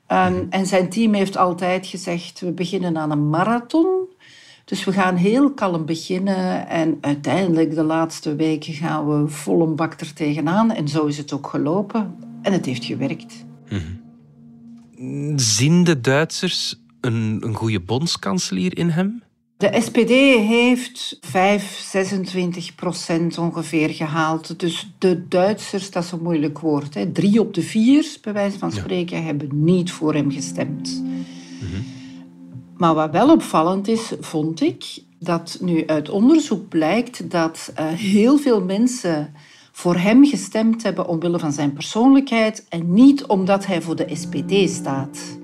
Um, 0.08 0.46
en 0.50 0.66
zijn 0.66 0.88
team 0.88 1.14
heeft 1.14 1.36
altijd 1.36 1.86
gezegd, 1.86 2.40
we 2.40 2.52
beginnen 2.52 2.98
aan 2.98 3.10
een 3.10 3.28
marathon. 3.28 4.08
Dus 4.64 4.84
we 4.84 4.92
gaan 4.92 5.16
heel 5.16 5.52
kalm 5.52 5.84
beginnen 5.84 6.68
en 6.68 6.98
uiteindelijk 7.00 7.74
de 7.74 7.82
laatste 7.82 8.36
weken 8.36 8.72
gaan 8.72 9.08
we 9.08 9.28
vol 9.28 9.62
een 9.62 9.76
bak 9.76 10.00
er 10.00 10.12
tegenaan. 10.12 10.72
En 10.72 10.88
zo 10.88 11.06
is 11.06 11.18
het 11.18 11.32
ook 11.32 11.46
gelopen. 11.46 12.14
En 12.42 12.52
het 12.52 12.66
heeft 12.66 12.84
gewerkt. 12.84 13.44
Mm 13.68 14.04
Zien 15.36 15.84
de 15.84 16.00
Duitsers 16.00 16.80
een, 17.00 17.38
een 17.40 17.54
goede 17.54 17.80
bondskanselier 17.80 18.78
in 18.78 18.88
hem? 18.88 19.22
De 19.56 19.80
SPD 19.80 20.10
heeft 20.48 21.18
5, 21.20 21.78
26 21.78 22.74
procent 22.74 23.38
ongeveer 23.38 23.90
gehaald. 23.90 24.60
Dus 24.60 24.92
de 24.98 25.28
Duitsers, 25.28 25.90
dat 25.90 26.04
is 26.04 26.12
een 26.12 26.22
moeilijk 26.22 26.58
woord. 26.58 26.94
Hè. 26.94 27.12
Drie 27.12 27.40
op 27.40 27.54
de 27.54 27.62
vier, 27.62 28.16
bij 28.22 28.32
wijze 28.32 28.58
van 28.58 28.72
spreken, 28.72 29.24
hebben 29.24 29.48
niet 29.52 29.92
voor 29.92 30.14
hem 30.14 30.30
gestemd. 30.30 31.02
Mhm. 31.60 31.82
Maar 32.76 32.94
wat 32.94 33.10
wel 33.10 33.30
opvallend 33.30 33.88
is, 33.88 34.12
vond 34.20 34.60
ik, 34.60 34.98
dat 35.18 35.58
nu 35.60 35.86
uit 35.86 36.08
onderzoek 36.08 36.68
blijkt 36.68 37.30
dat 37.30 37.72
uh, 37.78 37.86
heel 37.86 38.38
veel 38.38 38.64
mensen 38.64 39.34
voor 39.72 39.96
hem 39.96 40.24
gestemd 40.24 40.82
hebben 40.82 41.06
omwille 41.06 41.38
van 41.38 41.52
zijn 41.52 41.72
persoonlijkheid 41.72 42.66
en 42.68 42.92
niet 42.92 43.24
omdat 43.26 43.66
hij 43.66 43.82
voor 43.82 43.96
de 43.96 44.08
SPD 44.12 44.70
staat. 44.70 45.38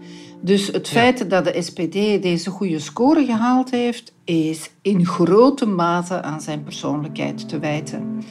Dus 0.44 0.66
het 0.66 0.88
feit 0.88 1.30
dat 1.30 1.44
de 1.44 1.62
SPD 1.62 2.22
deze 2.22 2.50
goede 2.50 2.78
score 2.78 3.24
gehaald 3.24 3.70
heeft, 3.70 4.12
is 4.24 4.70
in 4.80 5.06
grote 5.06 5.66
mate 5.66 6.22
aan 6.22 6.40
zijn 6.40 6.62
persoonlijkheid 6.62 7.48
te 7.48 7.58
wijten. 7.58 8.22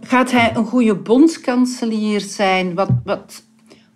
Gaat 0.00 0.30
hij 0.30 0.56
een 0.56 0.66
goede 0.66 0.96
bondskanselier 0.96 2.20
zijn? 2.20 2.74
Wat, 2.74 2.90
wat, 3.04 3.42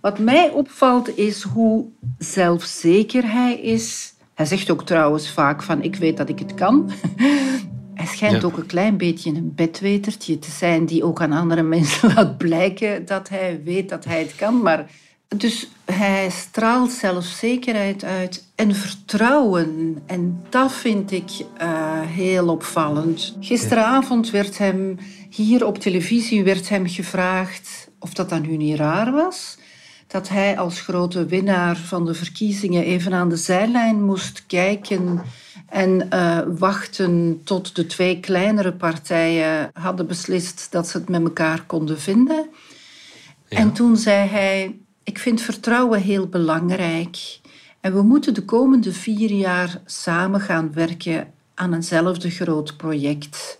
wat 0.00 0.18
mij 0.18 0.50
opvalt 0.50 1.18
is 1.18 1.42
hoe 1.42 1.86
zelfzeker 2.18 3.32
hij 3.32 3.60
is. 3.60 4.14
Hij 4.34 4.46
zegt 4.46 4.70
ook 4.70 4.82
trouwens 4.82 5.30
vaak 5.30 5.62
van 5.62 5.82
ik 5.82 5.96
weet 5.96 6.16
dat 6.16 6.28
ik 6.28 6.38
het 6.38 6.54
kan. 6.54 6.90
Hij 7.94 8.06
schijnt 8.06 8.44
ook 8.44 8.56
een 8.56 8.66
klein 8.66 8.96
beetje 8.96 9.30
een 9.30 9.52
bedwetertje 9.54 10.38
te 10.38 10.50
zijn 10.50 10.86
die 10.86 11.04
ook 11.04 11.20
aan 11.20 11.32
andere 11.32 11.62
mensen 11.76 12.14
laat 12.14 12.38
blijken 12.38 13.06
dat 13.06 13.28
hij 13.28 13.60
weet 13.64 13.88
dat 13.88 14.04
hij 14.04 14.18
het 14.18 14.34
kan. 14.36 14.62
Maar 14.62 14.90
dus 15.28 15.68
hij 15.84 16.30
straalt 16.30 16.90
zelfzekerheid 16.90 18.04
uit 18.04 18.44
en 18.54 18.74
vertrouwen. 18.74 19.98
En 20.06 20.44
dat 20.48 20.72
vind 20.72 21.10
ik 21.10 21.30
uh, 21.62 22.00
heel 22.00 22.48
opvallend. 22.48 23.36
Gisteravond 23.40 24.30
werd 24.30 24.58
hem, 24.58 24.98
hier 25.30 25.66
op 25.66 25.78
televisie, 25.78 26.44
werd 26.44 26.68
hem 26.68 26.88
gevraagd 26.88 27.88
of 27.98 28.14
dat 28.14 28.28
dan 28.28 28.40
nu 28.42 28.56
niet 28.56 28.76
raar 28.78 29.12
was. 29.12 29.58
Dat 30.06 30.28
hij 30.28 30.58
als 30.58 30.80
grote 30.80 31.26
winnaar 31.26 31.76
van 31.76 32.04
de 32.04 32.14
verkiezingen 32.14 32.84
even 32.84 33.14
aan 33.14 33.28
de 33.28 33.36
zijlijn 33.36 34.04
moest 34.04 34.44
kijken 34.46 35.20
en 35.68 36.08
uh, 36.12 36.38
wachten 36.58 37.40
tot 37.44 37.76
de 37.76 37.86
twee 37.86 38.20
kleinere 38.20 38.72
partijen 38.72 39.70
hadden 39.72 40.06
beslist 40.06 40.66
dat 40.70 40.88
ze 40.88 40.98
het 40.98 41.08
met 41.08 41.22
elkaar 41.22 41.62
konden 41.62 42.00
vinden. 42.00 42.48
Ja. 43.48 43.56
En 43.56 43.72
toen 43.72 43.96
zei 43.96 44.28
hij: 44.28 44.76
Ik 45.06 45.18
vind 45.18 45.40
vertrouwen 45.40 46.00
heel 46.00 46.26
belangrijk. 46.26 47.40
En 47.80 47.94
we 47.94 48.02
moeten 48.02 48.34
de 48.34 48.44
komende 48.44 48.92
vier 48.92 49.30
jaar 49.30 49.80
samen 49.84 50.40
gaan 50.40 50.72
werken 50.72 51.32
aan 51.54 51.74
eenzelfde 51.74 52.30
groot 52.30 52.76
project. 52.76 53.58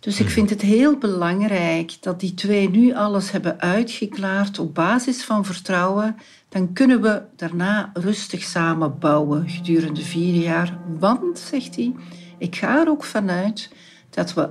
Dus 0.00 0.20
ik 0.20 0.28
vind 0.28 0.50
het 0.50 0.60
heel 0.60 0.98
belangrijk 0.98 1.96
dat 2.00 2.20
die 2.20 2.34
twee 2.34 2.70
nu 2.70 2.94
alles 2.94 3.30
hebben 3.30 3.60
uitgeklaard 3.60 4.58
op 4.58 4.74
basis 4.74 5.24
van 5.24 5.44
vertrouwen. 5.44 6.16
Dan 6.48 6.72
kunnen 6.72 7.02
we 7.02 7.22
daarna 7.36 7.90
rustig 7.92 8.42
samen 8.42 8.98
bouwen 8.98 9.48
gedurende 9.48 10.02
vier 10.02 10.42
jaar. 10.42 10.78
Want, 10.98 11.38
zegt 11.38 11.76
hij, 11.76 11.94
ik 12.38 12.56
ga 12.56 12.80
er 12.80 12.88
ook 12.88 13.04
vanuit 13.04 13.70
dat 14.10 14.34
we 14.34 14.48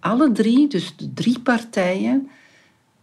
alle 0.00 0.32
drie, 0.32 0.68
dus 0.68 0.96
de 0.96 1.12
drie 1.12 1.40
partijen, 1.40 2.30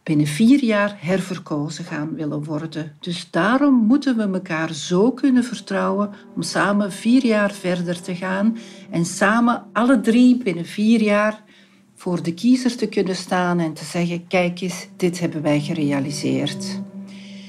binnen 0.08 0.28
vier 0.28 0.64
jaar 0.64 0.98
herverkozen 1.00 1.86
gaan 1.86 2.16
willen 2.16 2.44
worden. 2.44 2.96
Dus 3.00 3.28
daarom 3.32 3.74
moeten 3.74 4.18
we 4.18 4.24
elkaar 4.24 4.74
zo 4.74 5.12
kunnen 5.12 5.44
vertrouwen 5.44 6.10
om 6.36 6.42
samen 6.42 6.92
vier 6.92 7.26
jaar 7.26 7.52
verder 7.52 8.02
te 8.02 8.16
gaan 8.16 8.58
en 8.90 9.06
samen 9.06 9.64
alle 9.74 10.02
drie 10.02 10.38
binnen 10.38 10.66
vier 10.66 11.02
jaar 11.02 11.44
voor 11.96 12.24
de 12.24 12.34
kiezer 12.34 12.76
te 12.76 12.88
kunnen 12.88 13.16
staan 13.16 13.60
en 13.60 13.74
te 13.74 13.86
zeggen: 13.86 14.28
kijk 14.28 14.62
eens, 14.62 14.88
dit 14.96 15.20
hebben 15.20 15.42
wij 15.42 15.60
gerealiseerd. 15.60 16.82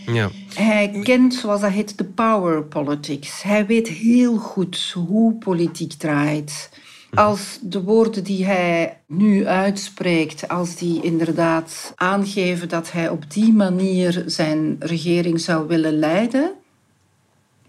Ja. 0.07 0.31
Hij 0.55 1.01
kent, 1.03 1.35
zoals 1.35 1.61
dat 1.61 1.71
heet, 1.71 1.99
de 1.99 2.05
power 2.05 2.63
politics. 2.63 3.43
Hij 3.43 3.67
weet 3.67 3.89
heel 3.89 4.37
goed 4.37 4.95
hoe 5.07 5.35
politiek 5.35 5.93
draait. 5.93 6.71
Als 7.15 7.59
de 7.63 7.83
woorden 7.83 8.25
die 8.25 8.45
hij 8.45 9.01
nu 9.07 9.47
uitspreekt, 9.47 10.49
als 10.49 10.77
die 10.77 11.03
inderdaad 11.03 11.93
aangeven 11.97 12.69
dat 12.69 12.93
hij 12.93 13.09
op 13.09 13.31
die 13.31 13.53
manier 13.53 14.23
zijn 14.27 14.77
regering 14.79 15.41
zou 15.41 15.69
willen 15.69 15.99
leiden, 15.99 16.53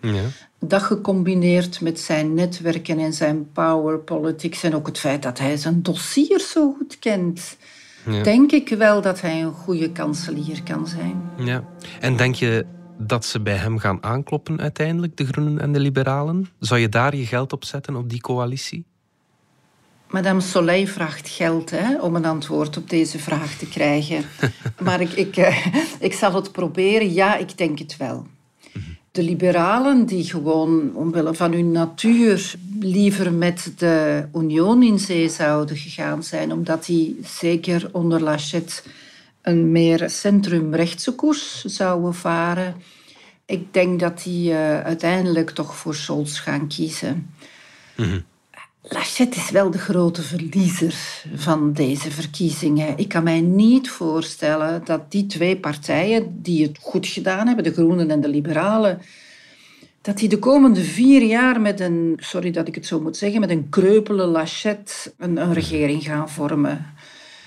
ja. 0.02 0.24
Dat 0.60 0.84
gecombineerd 0.84 1.82
met 1.82 2.00
zijn 2.00 2.34
netwerken 2.34 3.00
en 3.00 3.14
zijn 3.14 3.52
power 3.52 3.98
politics 3.98 4.64
en 4.64 4.76
ook 4.76 4.88
het 4.88 5.00
feit 5.00 5.24
dat 5.24 5.40
hij 5.40 5.58
zijn 5.58 5.82
dossier 5.82 6.40
zo 6.40 6.74
goed 6.78 7.00
kent, 7.00 7.58
ja. 8.06 8.24
denk 8.24 8.52
ik 8.52 8.70
wel 8.70 9.02
dat 9.02 9.22
hij 9.22 9.42
een 9.42 9.54
goede 9.54 9.92
kanselier 9.92 10.64
kan 10.64 10.88
zijn. 10.88 11.22
Ja. 11.38 11.64
En 12.00 12.18
denk 12.18 12.36
je 12.36 12.66
dat 12.98 13.26
ze 13.26 13.42
bij 13.42 13.56
hem 13.56 13.78
gaan 13.78 14.04
aankloppen 14.04 14.60
uiteindelijk, 14.60 15.18
de 15.18 15.26
Groenen 15.26 15.60
en 15.60 15.74
de 15.74 15.80
Liberalen? 15.80 16.50
Zou 16.60 16.80
je 16.80 16.90
daar 16.90 17.16
je 17.16 17.26
geld 17.26 17.54
op 17.54 17.64
zetten, 17.64 17.96
op 17.96 18.10
die 18.10 18.22
coalitie? 18.22 18.86
Madame 20.10 20.42
Soleil 20.42 20.88
vraagt 20.88 21.30
geld 21.30 21.70
hè, 21.70 22.00
om 22.00 22.16
een 22.16 22.26
antwoord 22.26 22.78
op 22.78 22.90
deze 22.90 23.20
vraag 23.20 23.58
te 23.58 23.68
krijgen. 23.68 24.24
maar 24.86 25.02
ik, 25.02 25.12
ik, 25.12 25.38
eh, 25.38 25.66
ik 26.00 26.14
zal 26.14 26.34
het 26.34 26.52
proberen. 26.52 27.14
Ja, 27.14 27.36
ik 27.36 27.58
denk 27.58 27.80
het 27.80 27.98
wel 27.98 28.26
de 29.12 29.24
liberalen, 29.24 30.06
die 30.06 30.24
gewoon 30.24 30.96
omwille 30.96 31.34
van 31.34 31.52
hun 31.52 31.72
natuur 31.72 32.56
liever 32.80 33.34
met 33.34 33.74
de 33.78 34.26
Union 34.36 34.84
in 34.84 35.00
zee 35.00 35.30
zouden 35.30 35.78
gegaan 35.78 36.24
zijn, 36.24 36.52
omdat 36.52 36.86
die 36.86 37.20
zeker 37.24 37.90
onder 37.92 38.22
Lachette 38.22 38.82
een 39.42 39.72
meer 39.72 40.10
centrumrechtse 40.10 41.12
koers 41.12 41.64
zouden 41.64 42.14
varen. 42.14 42.76
Ik 43.46 43.74
denk 43.74 44.00
dat 44.00 44.24
die 44.24 44.52
uh, 44.52 44.82
uiteindelijk 44.82 45.50
toch 45.50 45.76
voor 45.76 45.96
Scholz 45.96 46.42
gaan 46.42 46.68
kiezen. 46.68 47.34
Mm 47.96 48.24
Lachette 48.82 49.38
is 49.38 49.50
wel 49.50 49.72
de 49.72 49.78
grote 49.78 50.22
verliezer 50.22 50.96
van 51.36 51.74
deze 51.74 52.12
verkiezingen. 52.12 52.98
Ik 52.98 53.08
kan 53.08 53.24
mij 53.24 53.42
niet 53.42 53.90
voorstellen 53.90 54.82
dat 54.86 55.12
die 55.12 55.26
twee 55.26 55.58
partijen 55.58 56.42
die 56.42 56.64
het 56.64 56.78
goed 56.82 57.08
gedaan 57.08 57.48
hebben, 57.48 57.64
de 57.64 57.74
Groenen 57.74 58.12
en 58.12 58.22
de 58.22 58.28
Liberalen, 58.28 59.02
dat 60.02 60.18
die 60.18 60.30
de 60.30 60.40
komende 60.40 60.84
vier 60.84 61.22
jaar 61.22 61.62
met 61.62 61.80
een, 61.80 62.18
sorry 62.18 62.52
dat 62.52 62.68
ik 62.68 62.76
het 62.76 62.86
zo 62.86 63.00
moet 63.00 63.18
zeggen, 63.18 63.40
met 63.40 63.50
een 63.50 63.70
kreupele 63.70 64.26
Lachette 64.26 64.94
een, 65.18 65.38
een 65.38 65.54
regering 65.54 66.04
gaan 66.04 66.30
vormen. 66.30 66.86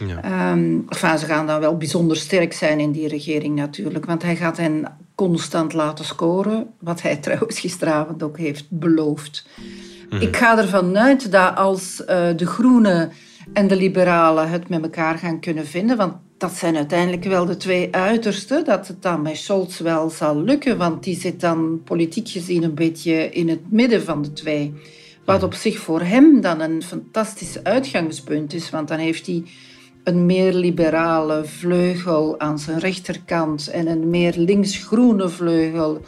Ja. 0.06 0.52
Um, 0.52 0.84
enfin, 0.88 1.18
ze 1.18 1.26
gaan 1.26 1.46
dan 1.46 1.60
wel 1.60 1.76
bijzonder 1.76 2.16
sterk 2.16 2.52
zijn 2.52 2.80
in 2.80 2.92
die 2.92 3.08
regering 3.08 3.56
natuurlijk, 3.56 4.04
want 4.04 4.22
hij 4.22 4.36
gaat 4.36 4.56
hen 4.56 4.96
constant 5.14 5.72
laten 5.72 6.04
scoren, 6.04 6.66
wat 6.78 7.02
hij 7.02 7.16
trouwens 7.26 7.60
gisteravond 7.60 8.22
ook 8.22 8.38
heeft 8.38 8.66
beloofd. 8.68 9.46
Mhm. 10.12 10.22
Ik 10.22 10.36
ga 10.36 10.58
ervan 10.58 10.98
uit 10.98 11.32
dat 11.32 11.56
als 11.56 12.00
uh, 12.00 12.06
de 12.36 12.46
Groenen 12.46 13.12
en 13.52 13.68
de 13.68 13.76
Liberalen 13.76 14.48
het 14.48 14.68
met 14.68 14.82
elkaar 14.82 15.18
gaan 15.18 15.40
kunnen 15.40 15.66
vinden, 15.66 15.96
want 15.96 16.14
dat 16.38 16.52
zijn 16.52 16.76
uiteindelijk 16.76 17.24
wel 17.24 17.46
de 17.46 17.56
twee 17.56 17.88
uitersten, 17.94 18.64
dat 18.64 18.88
het 18.88 19.02
dan 19.02 19.22
met 19.22 19.36
Scholz 19.36 19.80
wel 19.80 20.10
zal 20.10 20.42
lukken, 20.42 20.78
want 20.78 21.04
die 21.04 21.20
zit 21.20 21.40
dan 21.40 21.80
politiek 21.84 22.28
gezien 22.28 22.62
een 22.62 22.74
beetje 22.74 23.30
in 23.30 23.48
het 23.48 23.70
midden 23.70 24.02
van 24.02 24.22
de 24.22 24.32
twee. 24.32 24.74
Wat 25.24 25.36
mhm. 25.36 25.44
op 25.44 25.54
zich 25.54 25.78
voor 25.78 26.00
hem 26.00 26.40
dan 26.40 26.60
een 26.60 26.82
fantastisch 26.82 27.64
uitgangspunt 27.64 28.54
is, 28.54 28.70
want 28.70 28.88
dan 28.88 28.98
heeft 28.98 29.26
hij 29.26 29.42
een 30.04 30.26
meer 30.26 30.52
liberale 30.52 31.44
vleugel 31.44 32.40
aan 32.40 32.58
zijn 32.58 32.78
rechterkant 32.78 33.68
en 33.68 33.86
een 33.86 34.10
meer 34.10 34.34
linksgroene 34.36 35.28
vleugel 35.28 36.00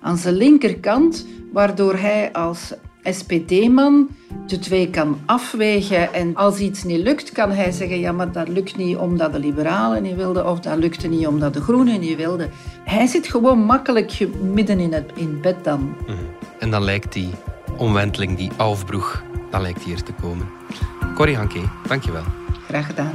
aan 0.00 0.16
zijn 0.16 0.34
linkerkant, 0.34 1.26
waardoor 1.52 1.96
hij 1.96 2.32
als 2.32 2.72
SPD-man 3.02 4.08
de 4.46 4.58
twee 4.58 4.90
kan 4.90 5.18
afwegen. 5.26 6.14
En 6.14 6.36
als 6.36 6.58
iets 6.58 6.84
niet 6.84 7.00
lukt, 7.00 7.32
kan 7.32 7.50
hij 7.50 7.70
zeggen: 7.70 7.98
ja, 7.98 8.12
maar 8.12 8.32
dat 8.32 8.48
lukt 8.48 8.76
niet 8.76 8.96
omdat 8.96 9.32
de 9.32 9.38
liberalen 9.38 10.02
niet 10.02 10.16
wilden, 10.16 10.48
of 10.48 10.60
dat 10.60 10.78
lukte 10.78 11.08
niet 11.08 11.26
omdat 11.26 11.54
de 11.54 11.60
groenen 11.60 12.00
niet 12.00 12.16
wilden. 12.16 12.50
Hij 12.84 13.06
zit 13.06 13.26
gewoon 13.26 13.58
makkelijk 13.58 14.28
midden 14.40 14.80
in 14.80 14.92
het 14.92 15.10
in 15.14 15.40
bed 15.40 15.64
dan. 15.64 15.94
Mhm. 16.06 16.16
En 16.58 16.70
dan 16.70 16.82
lijkt 16.82 17.12
die 17.12 17.30
omwenteling, 17.76 18.36
die 18.36 18.50
afbroeg, 18.56 19.22
dan 19.50 19.62
lijkt 19.62 19.82
hier 19.82 20.02
te 20.02 20.12
komen. 20.20 20.48
Corrie 21.14 21.36
Hanke, 21.36 21.60
dankjewel. 21.88 22.24
Graag 22.66 22.86
gedaan. 22.86 23.14